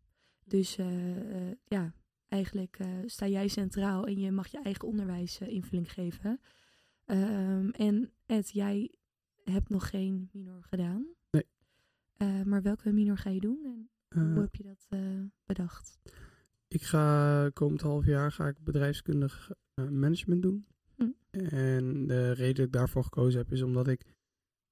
[0.44, 1.94] Dus eh, ja,
[2.28, 6.40] eigenlijk sta jij centraal en je mag je eigen onderwijs invulling geven.
[7.06, 8.96] Ehm, en Ed, jij
[9.44, 11.06] hebt nog geen minor gedaan.
[11.32, 12.46] Nee.
[12.46, 14.88] Maar welke minor ga je doen en hoe heb je dat
[15.46, 16.00] bedacht?
[16.68, 20.66] ik ga komend half jaar ga ik bedrijfskundig management doen.
[21.32, 24.06] En de reden dat ik daarvoor gekozen heb is omdat ik,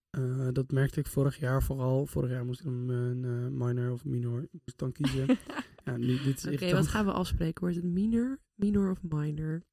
[0.09, 2.05] eh, dat merkte ik vorig jaar vooral.
[2.05, 5.27] Vorig jaar moest ik een eh, minor of minor moest dan kiezen.
[5.85, 7.61] ja, nu, dit is Oké, echt wat gaan we afspreken?
[7.61, 9.63] Wordt het minor, minor of minor?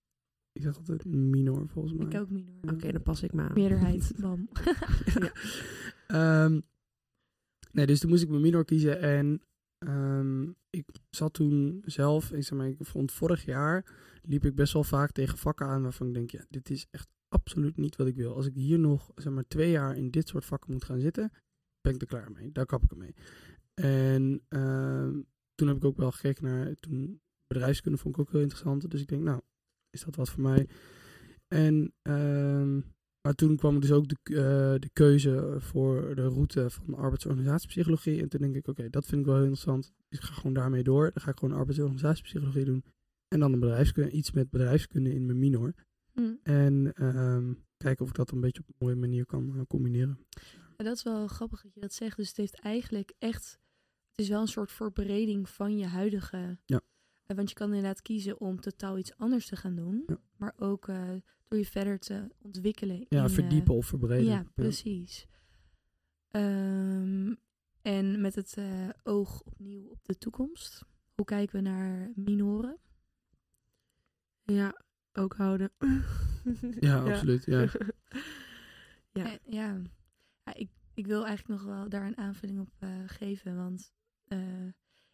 [0.53, 2.07] Ik zeg altijd minor volgens mij.
[2.07, 2.73] Ik ook minor.
[2.75, 3.55] Oké, dan pas ik me aan.
[3.55, 4.49] Meerderheid, bam.
[6.07, 6.61] Ehm,
[7.73, 9.01] nee, dus toen moest ik mijn minor kiezen.
[9.01, 9.43] En
[9.79, 13.85] ehm, ik zat toen zelf, ik, zeg maar, ik vond vorig jaar
[14.27, 17.09] liep ik best wel vaak tegen vakken aan waarvan ik denk, ja, dit is echt
[17.29, 18.35] absoluut niet wat ik wil.
[18.35, 21.33] Als ik hier nog, zeg maar, twee jaar in dit soort vakken moet gaan zitten,
[21.81, 22.53] ben ik er klaar mee.
[22.53, 23.15] Daar kap ik ermee.
[23.75, 25.21] En ehm,
[25.55, 28.91] toen heb ik ook wel gekeken naar, toen bedrijfskunde vond ik ook heel interessant.
[28.91, 29.41] Dus ik denk, nou,
[29.91, 30.69] is dat wat voor mij?
[31.47, 32.81] En ehm,
[33.27, 38.23] maar toen kwam dus ook de, eh, de keuze voor de route van arbeidsorganisatiepsychologie.
[38.23, 39.93] En toen denk ik, oké, dat vind ik wel heel interessant.
[40.09, 41.11] Ik ga gewoon daarmee door.
[41.13, 42.85] Dan ga ik gewoon arbeidsorganisatiepsychologie doen.
[43.29, 45.75] En dan een bedrijfskunde, iets met bedrijfskunde in mijn minor.
[46.13, 46.35] Hm.
[46.43, 50.19] En ehm, kijken of ik dat een beetje op een mooie manier kan eh, combineren.
[50.77, 52.17] Ja, dat is wel grappig dat je dat zegt.
[52.17, 53.59] Dus het heeft eigenlijk echt...
[54.11, 56.59] Het is wel een soort verbreding van je huidige...
[56.65, 56.81] Ja.
[57.27, 60.03] Eh, want je kan inderdaad kiezen om totaal iets anders te gaan doen.
[60.07, 60.19] Ja.
[60.37, 61.11] Maar ook eh,
[61.49, 63.07] door je verder te ontwikkelen.
[63.09, 64.25] Ja, in, verdiepen of verbreden.
[64.25, 65.27] Ja, precies.
[66.31, 67.35] Ehm,
[67.83, 68.57] en met het
[69.03, 70.85] oog opnieuw op de toekomst.
[71.15, 72.79] Hoe kijken we naar minoren?
[74.47, 74.83] Ja,
[75.13, 75.71] ook houden.
[76.81, 77.45] Ja, absoluut.
[77.45, 77.61] Ja.
[79.13, 79.25] ja.
[79.25, 79.83] Eh, ja.
[80.45, 83.57] ja ik, ik wil eigenlijk nog wel daar een aanvulling op eh, geven.
[83.57, 83.93] Want
[84.25, 84.67] eh,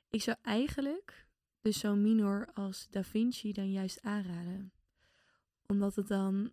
[0.08, 1.26] ik zou eigenlijk
[1.60, 4.72] dus zo'n minor als Da Vinci dan juist aanraden.
[5.66, 6.52] Omdat het dan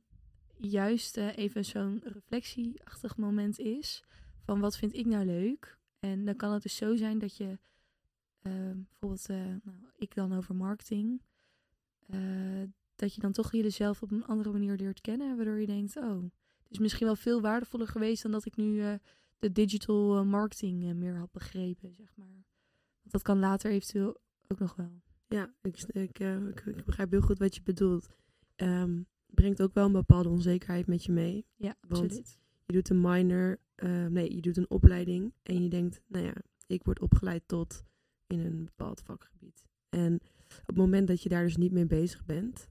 [0.57, 4.03] juist eh, even zo'n reflectieachtig moment is.
[4.45, 5.77] Van wat vind ik nou leuk?
[5.99, 7.59] En dan kan het dus zo zijn dat je
[8.41, 11.21] bijvoorbeeld, eh, nou, ik dan over marketing.
[12.10, 12.64] Eh,
[12.95, 15.36] dat je dan toch jezelf op een andere manier leert kennen.
[15.36, 16.24] Waardoor je denkt, oh,
[16.64, 18.93] het is misschien wel veel waardevoller geweest dan dat ik nu eh,
[19.39, 22.45] de digital eh, marketing meer had begrepen, zeg maar.
[23.01, 25.01] Want dat kan later eventueel ook nog wel.
[25.28, 28.07] Ja, ik, ik, ik, ik begrijp heel goed wat je bedoelt.
[28.55, 31.45] Ehm, brengt ook wel een bepaalde onzekerheid met je mee.
[31.55, 32.38] Ja, Want- absoluut.
[32.66, 36.34] Je doet een minor, eh, nee, je doet een opleiding en je denkt, nou ja,
[36.68, 37.84] ik word opgeleid tot
[38.28, 39.64] in een bepaald vakgebied.
[39.89, 40.20] En
[40.60, 42.70] op het moment dat je daar dus niet mee bezig bent,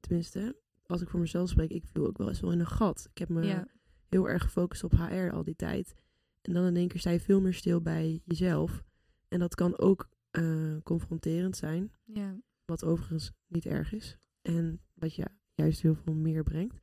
[0.00, 3.08] tenminste, als ik voor mezelf spreek, ik viel ook wel eens wel in een gat.
[3.10, 3.68] Ik heb me Ja,
[4.08, 5.94] heel erg gefocust op HR al die tijd.
[6.42, 8.84] En dan in één keer sta je veel meer stil bij jezelf.
[9.28, 14.18] En dat kan ook eh, confronterend zijn, ja, wat overigens niet erg is.
[14.42, 16.80] En wat je juist heel veel meer brengt.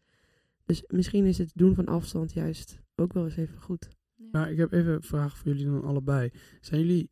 [0.65, 3.87] Dus misschien is het doen van afstand juist ook wel eens even goed.
[4.15, 4.27] ja.
[4.31, 6.31] Maar ik heb even een vraag voor jullie dan allebei.
[6.61, 7.09] Zijn jullie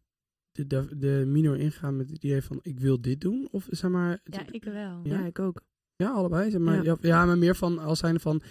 [0.54, 3.48] de, de, de minor ingegaan met het idee van ik wil dit doen?
[3.52, 4.20] Of zeg maar...
[4.24, 4.74] ja, ik wel.
[5.04, 5.20] Ja?
[5.20, 5.62] Ja, ik ook.
[5.96, 6.52] Ja, allebei.
[6.52, 6.84] Zeg maar, Ja.
[6.84, 6.98] ja.
[7.02, 8.42] Ja, maar meer van als zijn van.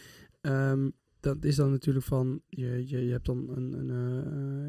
[0.41, 0.91] ehm,
[1.21, 2.43] dat is dan natuurlijk van.
[2.49, 3.91] Je, je, je hebt dan een, een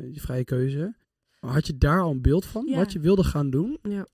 [0.02, 0.96] eh, je vrije keuze.
[1.40, 2.66] Maar had je daar al een beeld van?
[2.66, 2.76] Ja.
[2.78, 3.78] Wat je wilde gaan doen?
[3.82, 4.08] Ja.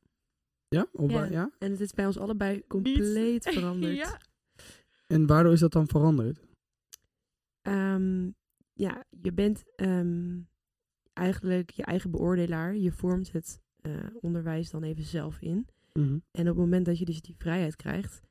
[0.67, 0.88] Ja?
[0.91, 1.24] Of Ja.
[1.26, 1.51] ja?
[1.59, 3.95] En het is bij ons allebei compleet veranderd.
[3.95, 4.20] ja.
[5.07, 6.39] En waardoor is dat dan veranderd?
[7.61, 8.30] Ehm,
[8.74, 10.39] ja, je bent ehm,
[11.20, 12.76] eigenlijk je eigen beoordelaar.
[12.78, 13.91] Je vormt het, eh,
[14.22, 15.67] onderwijs dan even zelf in.
[15.93, 16.11] Mhm.
[16.32, 18.22] En op het moment dat je dus die vrijheid krijgt,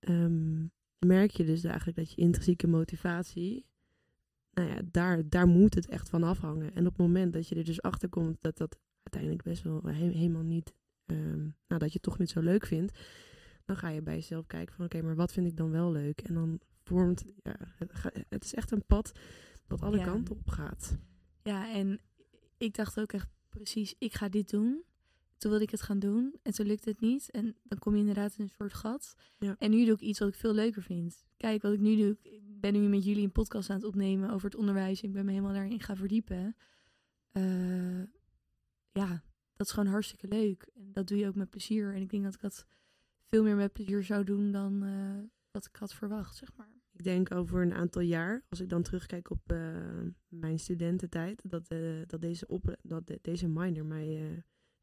[0.00, 0.64] ehm,
[0.98, 3.66] merk je dus eigenlijk dat je intrinsieke motivatie,
[4.52, 6.74] nou ja, daar, daar moet het echt van afhangen.
[6.74, 9.82] En op het moment dat je er dus achter komt dat dat uiteindelijk best wel
[9.84, 10.72] he- helemaal niet,
[11.06, 12.98] ehm, nou dat je het toch niet zo leuk vindt,
[13.64, 16.20] dan ga je bij jezelf kijken van oké, maar wat vind ik dan wel leuk?
[16.20, 17.56] En dan vormt, ja,
[18.28, 19.12] het, is echt een pad
[19.66, 20.04] dat alle Ja.
[20.04, 20.98] kanten op gaat.
[21.42, 22.00] Ja, en
[22.62, 24.84] ik dacht ook echt precies, ik ga dit doen.
[25.36, 27.30] Toen wilde ik het gaan doen en toen lukte het niet.
[27.30, 29.14] En dan kom je inderdaad in een soort gat.
[29.38, 29.56] Ja.
[29.58, 31.24] En nu doe ik iets wat ik veel leuker vind.
[31.36, 34.30] Kijk, wat ik nu doe, ik ben nu met jullie een podcast aan het opnemen
[34.30, 35.02] over het onderwijs.
[35.02, 36.56] Ik ben me helemaal daarin gaan verdiepen.
[37.32, 38.02] Eh,
[38.92, 39.22] ja,
[39.56, 40.70] dat is gewoon hartstikke leuk.
[40.74, 41.94] En dat doe je ook met plezier.
[41.94, 42.66] En ik denk dat ik dat
[43.26, 46.81] veel meer met plezier zou doen dan eh, wat ik had verwacht, zeg maar.
[47.02, 49.58] Ik denk over een aantal jaar, als ik dan terugkijk op eh,
[50.28, 54.20] mijn studententijd, dat, eh, dat, deze, op, dat de- deze minor mij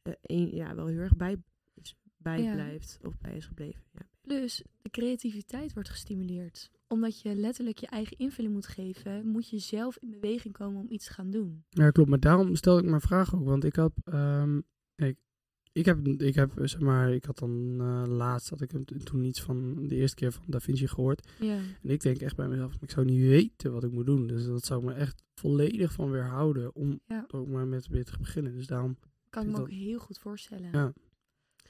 [0.03, 1.37] eh, een, ja, wel heel erg bij,
[1.81, 3.83] is- bijblijft of bij is gebleven.
[3.93, 4.01] Ja.
[4.21, 6.71] Plus, de creativiteit wordt gestimuleerd.
[6.87, 10.89] Omdat je letterlijk je eigen invulling moet geven, moet je zelf in beweging komen om
[10.89, 11.63] iets te gaan doen.
[11.69, 12.09] Ja, klopt.
[12.09, 13.43] Maar daarom stel ik mijn vraag ook.
[13.45, 14.57] Want ik had, ehm,
[14.95, 15.17] ik,
[15.71, 18.71] ik heb, ik heb, zeg maar, ik had dan eh, laatst, had ik
[19.03, 21.27] toen iets van de eerste keer van Da Vinci gehoord.
[21.39, 24.27] Ja, En ik denk echt bij mezelf, ik zou niet weten wat ik moet doen.
[24.27, 27.25] Dus dat zou me echt volledig van weerhouden om Ja.
[27.27, 28.53] ook maar met weer te beginnen.
[28.53, 28.97] Dus daarom,
[29.29, 30.69] kan ik me Dat- ook heel goed voorstellen.
[30.71, 30.93] ja.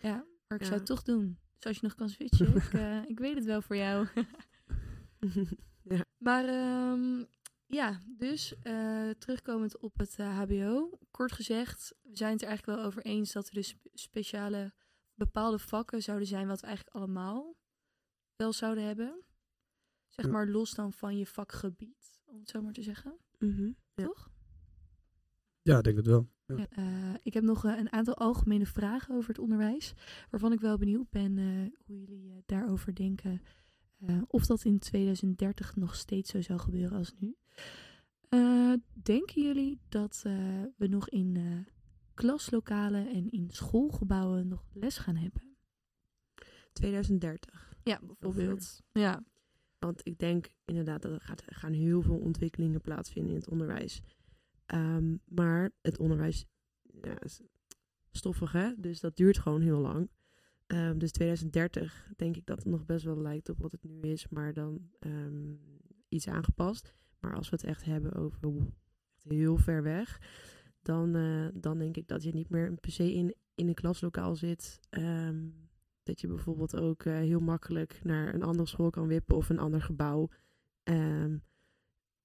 [0.02, 0.66] Ja, maar ik Ja.
[0.66, 1.38] zou het toch doen.
[1.56, 4.08] Dus als je nog kan switchen, ik, eh, ik weet het wel voor jou.
[5.84, 6.06] ja.
[6.18, 7.24] Maar ehm,
[7.70, 11.00] ja, dus eh, terugkomend op het eh, HBO.
[11.12, 14.74] Kort gezegd, we zijn het er eigenlijk wel over eens dat er dus spe- speciale
[15.14, 17.56] bepaalde vakken zouden zijn wat we eigenlijk allemaal
[18.36, 19.24] wel zouden hebben.
[20.10, 23.18] Zeg maar los dan van je vakgebied, om het zo maar te zeggen.
[23.38, 24.06] Mhm, ja.
[24.06, 24.30] Toch?
[25.62, 26.30] ja, ik denk het wel.
[26.46, 26.68] Ja.
[26.70, 29.94] Eh, ik heb nog eh, een aantal algemene vragen over het onderwijs,
[30.30, 33.42] waarvan ik wel benieuwd ben eh, hoe jullie eh, daarover denken.
[34.06, 37.36] Eh, of dat in 2030 nog steeds zo zou gebeuren als nu.
[38.30, 38.74] Eh,
[39.04, 41.66] denken jullie dat eh, we nog in
[42.14, 45.58] klaslokalen en in schoolgebouwen nog les gaan hebben?
[46.74, 47.78] 2030.
[47.84, 48.82] Ja, bijvoorbeeld.
[48.92, 49.24] Ja,
[49.80, 54.02] Want ik denk inderdaad dat er gaat, gaan heel veel ontwikkelingen plaatsvinden in het onderwijs.
[54.66, 56.46] Ehm, maar het onderwijs
[57.02, 57.42] ja, is
[58.12, 58.74] stoffig, hè?
[58.78, 60.10] Dus dat duurt gewoon heel lang.
[60.70, 64.00] Ehm, dus 2030 denk ik dat het nog best wel lijkt op wat het nu
[64.02, 65.54] is, maar dan ehm,
[66.10, 66.94] iets aangepast.
[67.20, 68.74] Maar als we het echt hebben over echt
[69.28, 70.22] heel ver weg,
[70.82, 74.36] dan, eh, dan denk ik dat je niet meer per se in, in een klaslokaal
[74.36, 74.80] zit.
[74.90, 75.48] Ehm,
[76.04, 79.60] dat je bijvoorbeeld ook eh, heel makkelijk naar een andere school kan wippen of een
[79.60, 80.30] ander gebouw.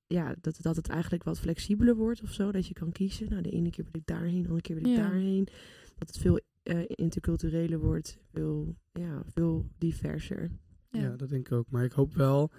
[0.07, 2.53] Ja, dat, dat het eigenlijk wat flexibeler wordt of zo.
[2.53, 3.29] Dat je kan kiezen.
[3.29, 5.03] Nou, de ene keer wil ik daarheen, de andere keer wil ik Ja.
[5.03, 5.49] daarheen.
[5.95, 8.19] Dat het veel eh, intercultureler wordt.
[8.33, 10.51] Veel, ja, veel diverser.
[10.91, 11.01] ja.
[11.01, 11.17] Ja.
[11.17, 11.71] dat denk ik ook.
[11.71, 12.51] Maar ik hoop wel,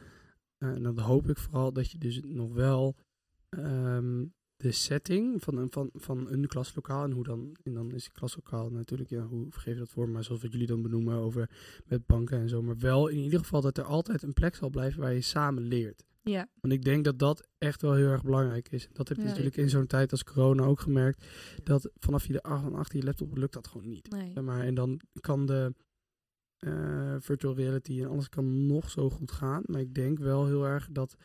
[0.57, 2.95] eh, en dat hoop ik vooral, dat je dus nog wel
[3.49, 4.25] ehm,
[4.55, 8.13] de setting van een, van, van een klaslokaal en hoe dan, en dan is het
[8.13, 11.49] klaslokaal natuurlijk, ja, hoe vergeef je dat voor, maar zoals wat jullie dan benoemen over
[11.85, 14.69] met banken en zo, maar wel in ieder geval dat er altijd een plek zal
[14.69, 16.05] blijven waar je samen leert.
[16.29, 16.47] Ja.
[16.61, 18.87] Want ik denk dat dat echt wel heel erg belangrijk is.
[18.93, 19.29] Dat heb je Ja.
[19.29, 21.25] natuurlijk in zo'n tijd als corona ook gemerkt,
[21.63, 24.09] dat vanaf je de ach- achter je laptop lukt dat gewoon niet.
[24.09, 24.41] nee.
[24.41, 25.73] Maar, en dan kan de
[26.59, 29.63] eh, virtual reality en alles kan nog zo goed gaan.
[29.65, 31.15] Maar ik denk wel heel erg dat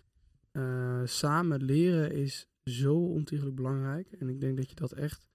[0.50, 4.12] eh, samen leren is zo ontiegelijk belangrijk.
[4.12, 5.26] En ik denk dat je dat echt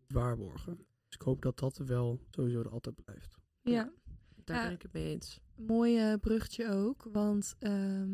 [0.00, 0.76] moet waarborgen.
[0.76, 3.38] Dus ik hoop dat dat wel sowieso er altijd blijft.
[3.62, 3.92] ja.
[4.44, 5.40] Daar ben ik het mee eens.
[5.56, 8.10] Mooi eh, bruggetje ook, want ehm,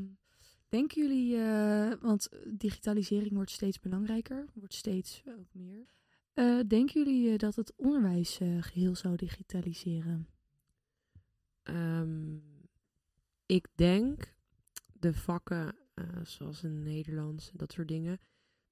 [0.70, 5.86] denken jullie, eh, want digitalisering wordt steeds belangrijker, wordt steeds ook meer.
[6.34, 10.28] Eh, denken jullie eh, dat het onderwijs eh, geheel zou digitaliseren?
[11.62, 12.36] Ehm,
[13.46, 14.34] ik denk
[14.92, 18.20] de vakken eh, zoals in Nederlands, dat soort dingen,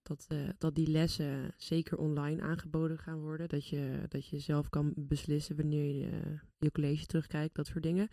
[0.03, 3.49] dat, eh, dat die lessen zeker online aangeboden gaan worden.
[3.49, 7.83] Dat je, dat je zelf kan beslissen wanneer je eh, je college terugkijkt, dat soort
[7.83, 8.09] dingen.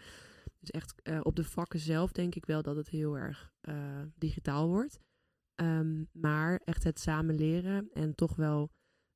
[0.59, 4.01] Dus echt eh, op de vakken zelf denk ik wel dat het heel erg eh,
[4.15, 4.99] digitaal wordt.
[5.55, 8.71] Ehm, maar echt het samen leren en toch wel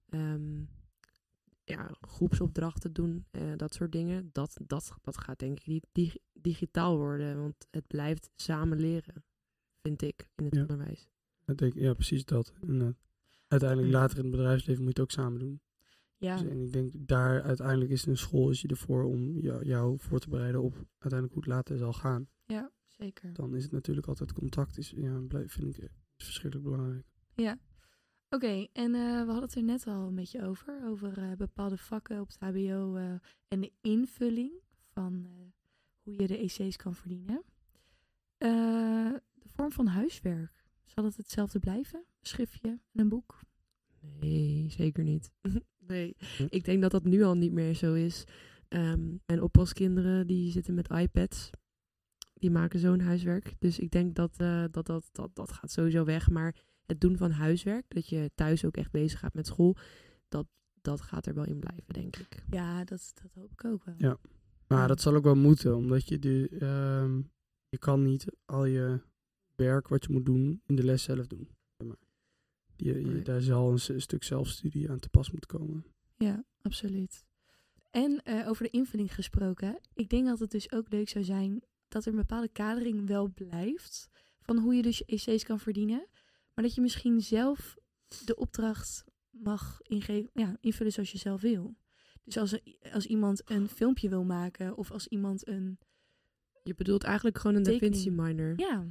[0.10, 0.64] ehm,
[1.64, 4.30] ja, groepsopdrachten doen, eh, dat soort dingen.
[4.32, 9.24] Dat, dat, dat gaat denk ik niet dig- digitaal worden, want het blijft samen leren,
[9.82, 10.62] vind ik, in het Ja.
[10.62, 11.10] onderwijs.
[11.46, 12.54] Ik denk, ja, precies dat.
[12.62, 12.98] En,
[13.48, 15.62] uiteindelijk later in het bedrijfsleven moet je het ook samen doen.
[16.20, 19.66] Ja, Dus, en ik denk daar uiteindelijk is een school is je ervoor om jou,
[19.66, 22.28] jou voor te bereiden op uiteindelijk hoe het later zal gaan.
[22.46, 23.34] ja zeker.
[23.34, 24.78] Dan is het natuurlijk altijd contact.
[24.78, 27.06] Is, ja, blijf, vind ik eh, is verschrikkelijk belangrijk.
[27.36, 27.58] Ja.
[28.30, 30.82] Oké, en eh, we hadden het er net al een beetje over.
[30.86, 33.14] Over eh, bepaalde vakken op het HBO eh,
[33.48, 34.52] en de invulling
[34.94, 35.32] van eh,
[36.02, 37.44] hoe je de EC's kan verdienen.
[38.38, 38.50] Eh,
[39.34, 40.64] de vorm van huiswerk.
[40.86, 42.00] Zal het hetzelfde blijven?
[42.00, 43.40] Een schriftje en een boek?
[44.20, 45.32] Nee, zeker niet.
[45.90, 46.46] nee, Hm.
[46.50, 48.24] ik denk dat dat nu al niet meer zo is.
[48.68, 51.50] Ehm, mijn oppaskinderen die zitten met iPads.
[52.34, 53.56] Die maken zo'n huiswerk.
[53.60, 56.30] Dus ik denk dat, eh, dat, dat, dat dat gaat sowieso weg.
[56.30, 59.76] Maar het doen van huiswerk, dat je thuis ook echt bezig gaat met school,
[60.28, 60.48] dat,
[60.82, 62.44] dat gaat er wel in blijven, denk ik.
[62.50, 63.96] Ja, dat, dat hoop ik ook wel.
[63.98, 64.18] Ja.
[64.68, 64.88] Maar Ja.
[64.88, 67.22] dat zal ook wel moeten, omdat je, de, ehm,
[67.70, 69.00] je kan niet al je
[69.56, 71.48] werk wat je moet doen in de les zelf doen.
[72.80, 73.22] Je.
[73.24, 75.86] Daar zal een, s- stuk zelfstudie aan te pas moeten komen.
[76.18, 77.26] Ja, absoluut.
[77.92, 81.62] En eh, over de invulling gesproken, ik denk dat het dus ook leuk zou zijn
[81.88, 84.10] dat er een bepaalde kadering wel blijft
[84.42, 86.08] van hoe je dus je EC's kan verdienen,
[86.54, 87.76] maar dat je misschien zelf
[88.26, 91.76] de opdracht mag ingeven, ja, invullen zoals je zelf wil.
[92.24, 92.62] Dus als, er-
[92.94, 95.80] als iemand een filmpje wil maken of als iemand een,
[96.64, 97.78] Je bedoelt eigenlijk gewoon een Da.
[97.78, 98.54] Vinci minor.
[98.58, 98.86] ja,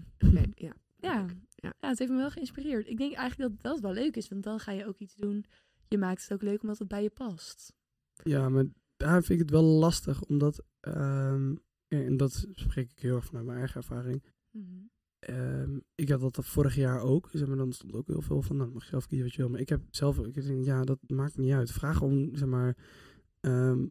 [0.54, 0.72] ja.
[0.96, 1.26] ja,
[1.62, 1.74] Ja.
[1.80, 2.86] ja, het heeft me wel geïnspireerd.
[2.86, 5.44] Ik denk eigenlijk dat dat wel leuk is, want dan ga je ook iets doen.
[5.88, 7.72] Je maakt het ook leuk omdat het bij je past.
[8.22, 8.64] Ja, maar
[8.96, 11.54] daar vind ik het wel lastig, omdat, ehm,
[11.88, 14.22] en dat spreek ik heel erg vanuit mijn eigen ervaring.
[14.50, 14.64] Mhm.
[15.18, 17.28] Ehm, ik had dat dat vorig jaar ook.
[17.32, 19.34] Zeg maar, dan stond ook heel veel van, nou, dan mag je zelf kiezen wat
[19.34, 19.50] je wil.
[19.50, 21.70] Maar ik heb zelf, ik denk, ja, dat maakt niet uit.
[21.70, 22.76] Vraag om, zeg maar,
[23.40, 23.86] ehm,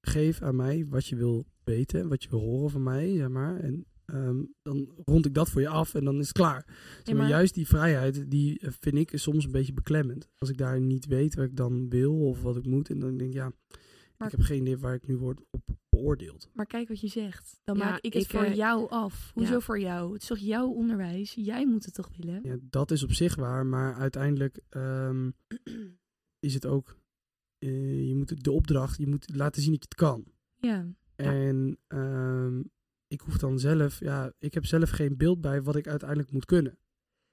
[0.00, 3.60] geef aan mij wat je wil weten, wat je wil horen van mij, zeg maar.
[3.60, 6.64] En ehm, dan rond ik dat voor je af en dan is het klaar.
[6.66, 10.28] Zeg maar, maar- Juist die vrijheid, die eh, vind ik soms een beetje beklemmend.
[10.38, 12.90] Als ik daar niet weet wat ik dan wil of wat ik moet.
[12.90, 13.52] En dan denk ik, ja,
[14.16, 16.48] Maar- ik heb geen idee waar ik nu word op beoordeeld.
[16.54, 17.60] Maar kijk wat je zegt.
[17.64, 19.30] Dan Ja, maak ik het ik, voor eh, jou af.
[19.34, 19.60] Hoezo ja.
[19.60, 20.12] voor jou?
[20.12, 21.34] Het is toch jouw onderwijs?
[21.34, 22.40] Jij moet het toch willen?
[22.42, 25.30] Ja, dat is op zich waar, maar uiteindelijk ehm,
[26.46, 26.96] is het ook,
[27.58, 30.24] eh, je moet het- de opdracht, je moet laten zien dat je het kan.
[30.56, 30.86] Ja.
[31.16, 31.24] Ja.
[31.32, 32.62] En ehm,
[33.10, 36.44] ik hoef dan zelf, ja, ik heb zelf geen beeld bij wat ik uiteindelijk moet
[36.44, 36.78] kunnen.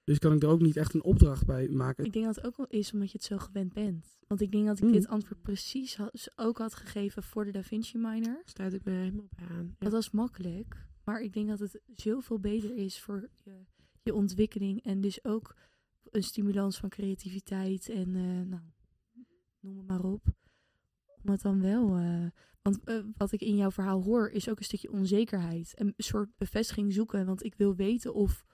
[0.04, 2.06] Dus kan ik er ook niet echt een opdracht bij maken.
[2.06, 4.18] Ik denk dat het ook wel is omdat je het zo gewend bent.
[4.28, 4.92] Want ik denk dat ik Mm.
[4.92, 8.42] dit antwoord precies had, ook had gegeven voor de Da Vinci Minor.
[8.46, 9.66] Sluit ik me helemaal bij aan.
[9.66, 9.76] Ja.
[9.80, 10.86] Dat was makkelijk.
[11.04, 13.66] Maar ik denk dat het zoveel beter is voor je,
[14.04, 14.84] je ontwikkeling.
[14.84, 15.56] En dus ook
[16.10, 17.90] een stimulans van creativiteit.
[17.90, 18.62] En eh, nou,
[19.60, 20.26] noem het maar op.
[21.24, 21.96] Om het dan wel...
[21.98, 22.26] eh,
[22.72, 25.74] want eh, wat ik in jouw verhaal hoor is ook een stukje onzekerheid.
[25.74, 27.26] En een soort bevestiging zoeken.
[27.26, 28.46] Want ik wil weten of,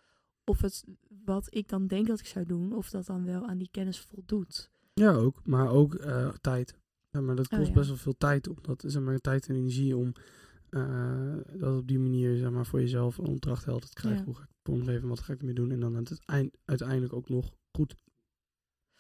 [0.44, 0.86] of het
[1.26, 2.74] wat ik dan denk dat ik zou doen...
[2.74, 4.72] of dat dan wel aan die kennis voldoet.
[4.94, 5.46] Ja, ook.
[5.46, 6.78] Maar ook eh, tijd.
[7.10, 7.76] Ja, maar dat Oh, kost ja.
[7.76, 8.48] best wel veel tijd.
[8.48, 10.14] Om dat, zeg maar, tijd en energie om
[10.70, 14.20] eh, dat op die manier zeg maar, voor jezelf een opdracht helder te krijgen.
[14.20, 14.26] Ja.
[14.26, 15.08] Hoe ga ik het vormgeven?
[15.08, 15.72] Wat ga ik ermee doen?
[15.72, 17.96] En dan aan het eind, uiteindelijk ook nog goed.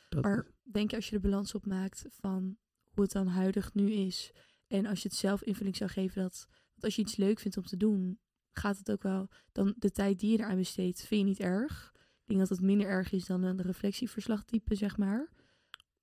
[0.09, 2.57] Dat, Maar denk je als je de balans opmaakt van
[2.93, 4.33] hoe het dan huidig nu is.
[4.73, 6.47] En als je het zelf invulling zou geven dat.
[6.79, 8.19] Als je iets leuk vindt om te doen,
[8.51, 9.29] gaat het ook wel.
[9.51, 11.91] Dan de tijd die je eraan besteedt, vind je niet erg.
[11.95, 15.29] Ik denk dat het minder erg is dan een reflectieverslagtype, zeg maar.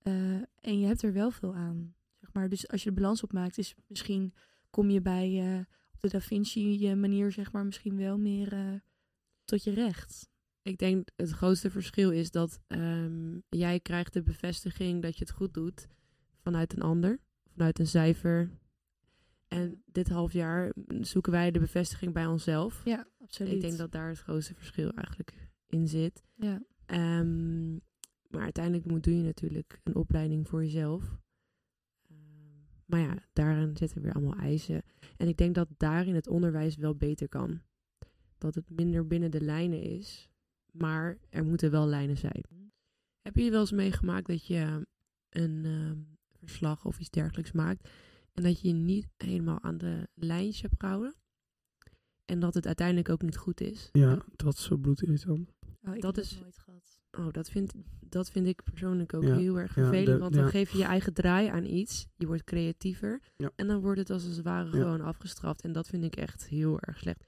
[0.03, 1.95] Eh, en je hebt er wel veel aan.
[2.21, 2.49] Zeg maar.
[2.49, 4.35] Dus als je de balans opmaakt, is misschien
[4.71, 5.59] kom je bij eh,
[5.93, 8.83] op de Da Vinci eh, manier, zeg maar, misschien wel meer
[9.45, 10.29] tot je recht.
[10.63, 15.33] Ik denk het grootste verschil is dat ehm, jij krijgt de bevestiging dat je het
[15.33, 15.89] goed doet
[16.39, 17.19] vanuit een ander,
[17.53, 18.60] vanuit een cijfer.
[19.51, 22.85] En dit half jaar zoeken wij de bevestiging bij onszelf.
[22.85, 23.53] Ja, absoluut.
[23.53, 26.23] Ik denk dat daar het grootste verschil eigenlijk in zit.
[26.35, 26.63] Ja.
[26.87, 27.73] Ehm,
[28.29, 31.19] maar uiteindelijk moet, doe je natuurlijk een opleiding voor jezelf.
[32.09, 32.17] Ehm,
[32.87, 34.83] maar ja, daarin zitten weer allemaal eisen.
[35.17, 37.61] En ik denk dat daarin het onderwijs wel beter kan.
[38.39, 40.29] Dat het minder binnen de lijnen is.
[40.73, 42.45] Maar er moeten wel lijnen zijn.
[43.23, 44.87] Heb je wel eens meegemaakt dat je
[45.31, 45.99] een ehm,
[46.39, 47.89] verslag of iets dergelijks maakt.
[48.35, 51.15] En dat je je niet helemaal aan de lijntjes hebt gehouden?
[52.25, 53.89] En dat het uiteindelijk ook niet goed is.
[53.93, 55.53] ja, dat is zo bloedirritant.
[55.83, 56.99] Oh, ik Dat heb is- dat nooit gehad.
[57.19, 60.07] Oh, dat vind, dat vind ik persoonlijk ook Ja, heel erg ja, vervelend.
[60.07, 60.51] de- want dan ja.
[60.51, 62.07] geef je je eigen draai aan iets.
[62.17, 63.21] Je wordt creatiever.
[63.37, 63.51] Ja.
[63.57, 64.71] En dan wordt het als het ware Ja.
[64.71, 65.63] gewoon afgestraft.
[65.63, 67.27] En dat vind ik echt heel erg slecht.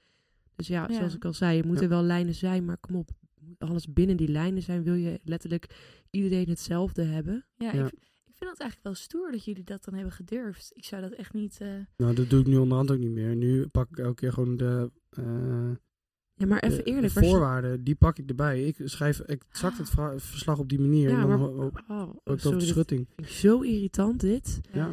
[0.55, 0.93] Dus ja, Ja.
[0.95, 1.89] zoals ik al zei, er moeten Ja.
[1.89, 2.65] wel lijnen zijn.
[2.65, 4.83] Maar kom op, moet alles binnen die lijnen zijn.
[4.83, 5.75] Wil je letterlijk
[6.09, 7.45] iedereen hetzelfde hebben?
[7.55, 7.85] Ja, Ja.
[7.85, 7.99] Ik, ik
[8.43, 10.71] vind het eigenlijk wel stoer dat jullie dat dan hebben gedurfd.
[10.73, 11.57] Ik zou dat echt niet...
[11.61, 13.35] eh, Nou, dat doe ik nu onderhand ook niet meer.
[13.35, 15.71] Nu pak ik elke keer gewoon de, eh,
[16.33, 17.13] Ja, maar even de, eerlijk.
[17.13, 18.63] de voorwaarden, die pak ik erbij.
[18.63, 21.09] Ik schrijf exact het vra- verslag op die manier.
[21.09, 21.37] Ja, en dan maar...
[21.37, 23.07] ho- ho- Oh, ook op sorry, de schutting.
[23.15, 24.59] vind ik zo irritant dit.
[24.71, 24.91] Ja.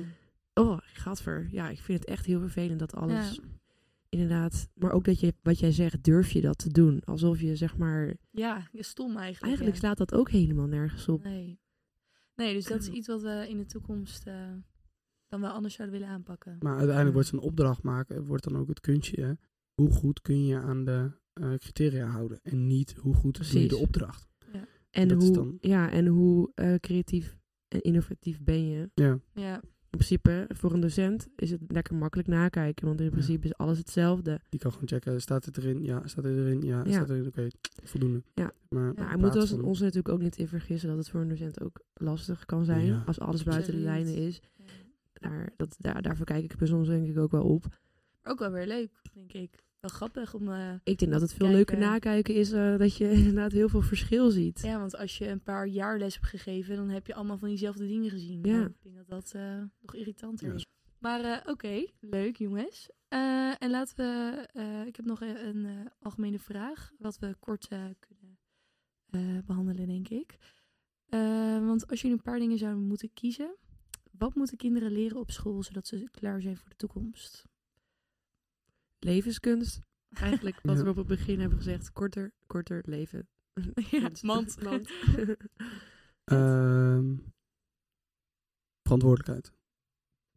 [0.54, 1.48] Oh, gadver.
[1.50, 3.34] Ja, ik vind het echt heel vervelend dat alles...
[3.34, 3.42] Ja.
[4.08, 4.68] Inderdaad.
[4.74, 7.02] Maar ook dat je, wat jij zegt, durf je dat te doen.
[7.04, 8.14] Alsof je, zeg maar...
[8.30, 9.42] Ja, je stom eigenlijk.
[9.44, 9.80] Eigenlijk ja.
[9.80, 11.22] slaat dat ook helemaal nergens op.
[11.24, 11.58] Nee.
[12.40, 14.52] Nee, dus dat is iets wat we in de toekomst eh,
[15.28, 16.56] dan wel anders zouden willen aanpakken.
[16.60, 19.22] Maar uiteindelijk wordt zo'n opdracht maken, wordt dan ook het kunstje.
[19.22, 19.32] hè.
[19.74, 22.40] Hoe goed kun je aan de eh, criteria houden?
[22.42, 23.86] En niet hoe goed doe je de Precies.
[23.86, 24.28] opdracht.
[24.90, 27.38] En Dat is hoe, dan- ja, en hoe eh, creatief
[27.68, 28.90] en innovatief ben je?
[28.94, 33.46] Ja, Ja, In principe, voor een docent is het lekker makkelijk nakijken, want in principe
[33.46, 34.40] is alles hetzelfde.
[34.48, 35.20] die kan gewoon checken.
[35.20, 35.84] Staat het erin?
[35.84, 36.06] Ja.
[36.06, 36.62] Staat het erin?
[36.62, 36.82] Ja.
[36.84, 36.90] Ja.
[36.92, 37.26] Staat het erin?
[37.26, 37.48] Oké,
[37.84, 38.22] voldoende.
[38.34, 38.52] Ja.
[38.68, 41.20] Maar Ja, in hij plaats moet ons, natuurlijk ook niet in vergissen dat het voor
[41.20, 43.02] een docent ook lastig kan zijn Ja.
[43.06, 44.40] als alles buiten de lijnen is.
[45.12, 47.64] Daar, dat, daar, daarvoor kijk ik er soms denk ik ook wel op.
[48.22, 49.54] ook wel weer leuk, denk ik.
[49.80, 50.48] Wel grappig om...
[50.52, 51.56] eh, Ik denk dat het veel Kijken.
[51.56, 54.60] leuker nakijken is eh, dat je inderdaad heel veel verschil ziet.
[54.60, 57.48] ja, want als je een paar jaar les hebt gegeven, dan heb je allemaal van
[57.48, 58.40] diezelfde dingen gezien.
[58.44, 58.52] Ja.
[58.56, 60.54] Nou, ik denk dat dat eh, nog irritanter Ja.
[60.54, 60.64] is.
[60.98, 62.90] Maar eh, oké, leuk jongens.
[63.08, 64.46] Eh, en laten we...
[64.52, 68.38] eh, ik heb nog een, een eh, algemene vraag, wat we kort eh, kunnen
[69.10, 70.38] eh, behandelen, denk ik.
[71.06, 73.56] Eh, want als jullie een paar dingen zouden moeten kiezen,
[74.10, 77.44] wat moeten kinderen leren op school zodat ze klaar zijn voor de toekomst?
[79.00, 79.80] Levenskunst,
[80.10, 80.82] eigenlijk wat Ja.
[80.84, 83.28] we op het begin hebben gezegd, korter, korter leven.
[83.90, 84.62] ja, mand.
[84.62, 84.90] Mand.
[86.24, 87.16] Ehm,
[88.82, 89.52] verantwoordelijkheid.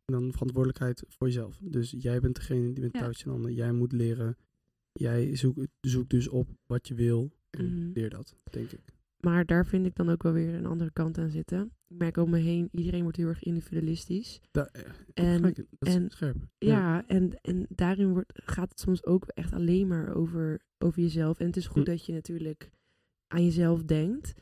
[0.05, 1.57] En dan verantwoordelijkheid voor jezelf.
[1.61, 2.99] Dus jij bent degene die met Ja.
[2.99, 3.53] touwtje in handen.
[3.53, 4.37] Jij moet leren.
[4.91, 7.31] Jij zoekt zoek dus op wat je wil.
[7.49, 7.91] En Mhm.
[7.93, 8.92] leer dat, denk ik.
[9.23, 11.71] Maar daar vind ik dan ook wel weer een andere kant aan zitten.
[11.87, 14.41] Ik merk om me heen, iedereen wordt heel erg individualistisch.
[14.51, 16.35] Da- eh, En- dat is en- scherp.
[16.57, 21.39] Ja, en, en daarin wordt, gaat het soms ook echt alleen maar over, over jezelf.
[21.39, 21.91] En het is goed Hm.
[21.91, 22.69] dat je natuurlijk
[23.27, 24.33] aan jezelf denkt.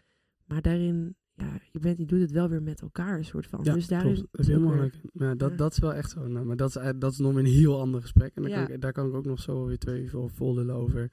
[0.45, 3.59] Maar daarin, ja, je, bent, je doet het wel weer met elkaar, een soort van.
[3.63, 4.27] Ja, dus daarin klopt.
[4.32, 5.01] Dat is gelijk.
[5.13, 5.55] Maar ja, dat, Ja.
[5.57, 6.27] dat is wel echt zo.
[6.27, 8.36] Nou, maar dat is, eh, dat is nog een heel ander gesprek.
[8.36, 8.63] En daar, Ja.
[8.65, 11.11] kan ik, daar kan ik ook nog zo weer twee vol over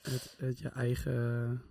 [0.00, 1.62] het, het je eigen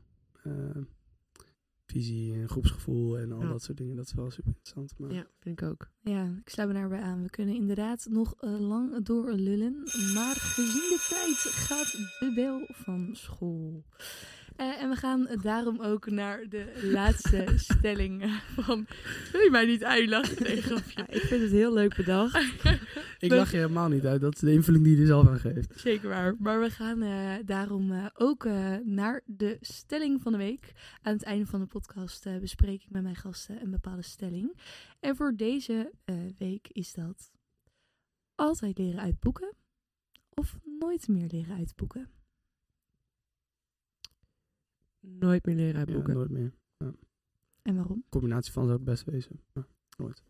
[1.85, 3.47] visie en groepsgevoel en al Ja.
[3.49, 3.95] dat soort dingen.
[3.95, 4.93] Dat is wel super interessant.
[4.97, 5.89] Maar Ja, vind ik ook.
[6.01, 7.23] Ja, ik sluit me daarbij aan.
[7.23, 9.73] We kunnen inderdaad nog eh, lang door lullen.
[10.13, 13.83] Maar gezien de tijd gaat de bel van school.
[14.58, 18.88] Eh, en we gaan daarom ook naar de laatste stelling eh, van...
[19.32, 20.43] Wil je mij niet uitlachen?
[20.43, 20.91] Nee, grapje.
[20.95, 22.36] Ja, ik vind het heel leuk bedacht.
[23.20, 24.22] ik lach je helemaal niet uit.
[24.22, 25.80] Dat is de invulling die je er zelf aan geeft.
[25.80, 26.36] Zeker waar.
[26.39, 30.72] Maar we gaan eh, daarom eh, ook eh, naar de stelling van de week.
[31.01, 34.58] Aan het einde van de podcast eh, bespreek ik met mijn gasten een bepaalde stelling.
[34.99, 37.32] En voor deze eh, week is dat
[38.36, 39.53] altijd leren uit boeken
[40.30, 42.10] of nooit meer leren uit boeken.
[44.99, 46.13] Nooit meer leren uit Ja, boeken.
[46.13, 46.53] nooit meer.
[47.61, 48.03] En waarom?
[48.09, 49.39] combinatie van zou het best wezen.
[49.53, 49.67] Ja,
[49.97, 50.23] nooit.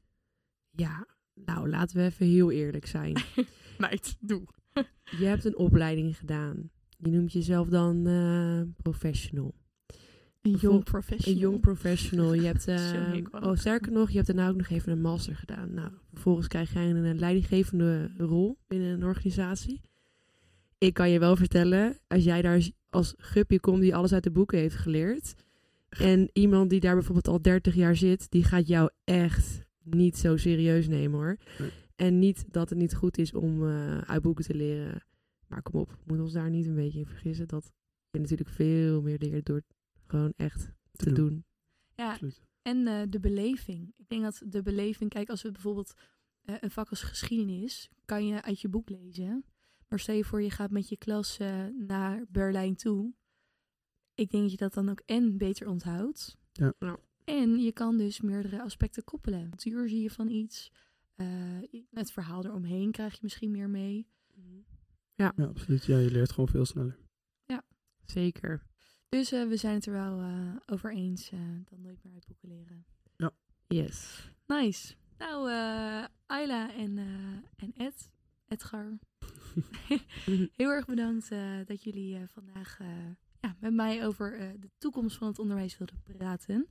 [0.71, 3.21] Ja, nou laten we even heel eerlijk zijn.
[3.77, 4.43] Meid, doe.
[5.17, 6.69] Je hebt een opleiding gedaan.
[6.97, 9.55] Je noemt jezelf dan eh, professional.
[10.41, 11.33] Een jong professional.
[11.33, 12.33] Een jong professional.
[12.33, 15.73] Je hebt, eh, oh, sterker nog, je hebt daarna ook nog even een master gedaan.
[15.73, 19.81] Nou, vervolgens krijg jij een, leidinggevende rol binnen een organisatie.
[20.77, 24.31] Ik kan je wel vertellen, als jij daar als- guppy komt die alles uit de
[24.31, 25.33] boeken heeft geleerd.
[25.89, 30.37] En iemand die daar bijvoorbeeld al 30 jaar zit, die gaat jou echt niet zo
[30.37, 31.37] serieus nemen hoor.
[31.59, 31.71] Nee.
[31.95, 35.03] En niet dat het niet goed is om eh, uit boeken te leren.
[35.47, 37.47] Maar kom op, we moeten ons daar niet een beetje in vergissen.
[37.47, 37.71] Dat
[38.11, 39.61] je natuurlijk veel meer leert door
[40.07, 41.45] gewoon echt te, doen.
[41.95, 42.41] Ja, Absoluut.
[42.61, 43.93] En eh, de beleving.
[43.97, 45.93] Ik denk dat de beleving, kijk, als we bijvoorbeeld
[46.41, 49.45] eh, een vak als geschiedenis, kan je uit je boek lezen.
[49.87, 53.13] Maar stel je voor, je gaat met je klas eh, naar Berlijn toe.
[54.13, 56.37] Ik denk dat je dat dan ook en beter onthoudt.
[56.51, 56.73] Ja.
[56.79, 56.97] Ja.
[57.23, 59.49] En je kan dus meerdere aspecten koppelen.
[59.49, 60.71] Natuur zie je van iets.
[61.15, 61.27] eh,
[61.91, 64.07] het verhaal eromheen krijg je misschien meer mee.
[65.15, 65.85] Ja, absoluut.
[65.85, 66.97] Ja, je leert gewoon veel sneller.
[68.05, 68.63] Zeker.
[69.09, 72.25] Dus eh, we zijn het er wel eh, over eens eh, dan nooit meer uit
[72.27, 72.85] boeken leren.
[73.67, 74.29] Yes.
[74.45, 74.95] Nice.
[75.17, 78.11] Nou, eh Ayla en, eh, en Ed,
[78.47, 78.97] Edgar,
[80.59, 82.87] heel erg bedankt eh, dat jullie eh, vandaag eh,
[83.41, 86.67] ja, met mij over eh, de toekomst van het onderwijs wilden praten.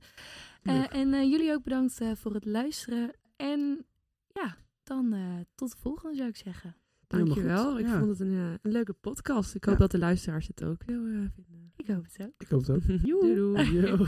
[0.63, 3.11] Eh, en eh, jullie ook bedankt eh, voor het luisteren.
[3.35, 3.85] En
[4.33, 6.75] ja, dan eh, tot de volgende zou ik zeggen.
[7.07, 7.79] Dankjewel.
[7.79, 7.97] Ik Ja.
[7.99, 9.55] vond het een, een leuke podcast.
[9.55, 9.79] Ik hoop Ja.
[9.79, 11.71] dat de luisteraars het ook heel vinden.
[11.75, 12.33] Ik hoop het ook.
[12.37, 12.87] Ik hoop het ook.
[13.07, 13.71] Doei doei.
[13.81, 14.05] Yo.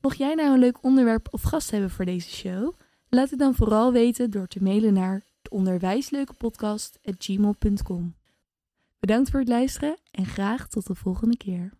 [0.00, 2.74] Mocht jij nou een leuk onderwerp of gast hebben voor deze show,
[3.08, 8.14] laat het dan vooral weten door te mailen naar de onderwijsleukepodcast@gmail.com.
[8.98, 11.77] Bedankt voor het luisteren en graag tot de volgende keer.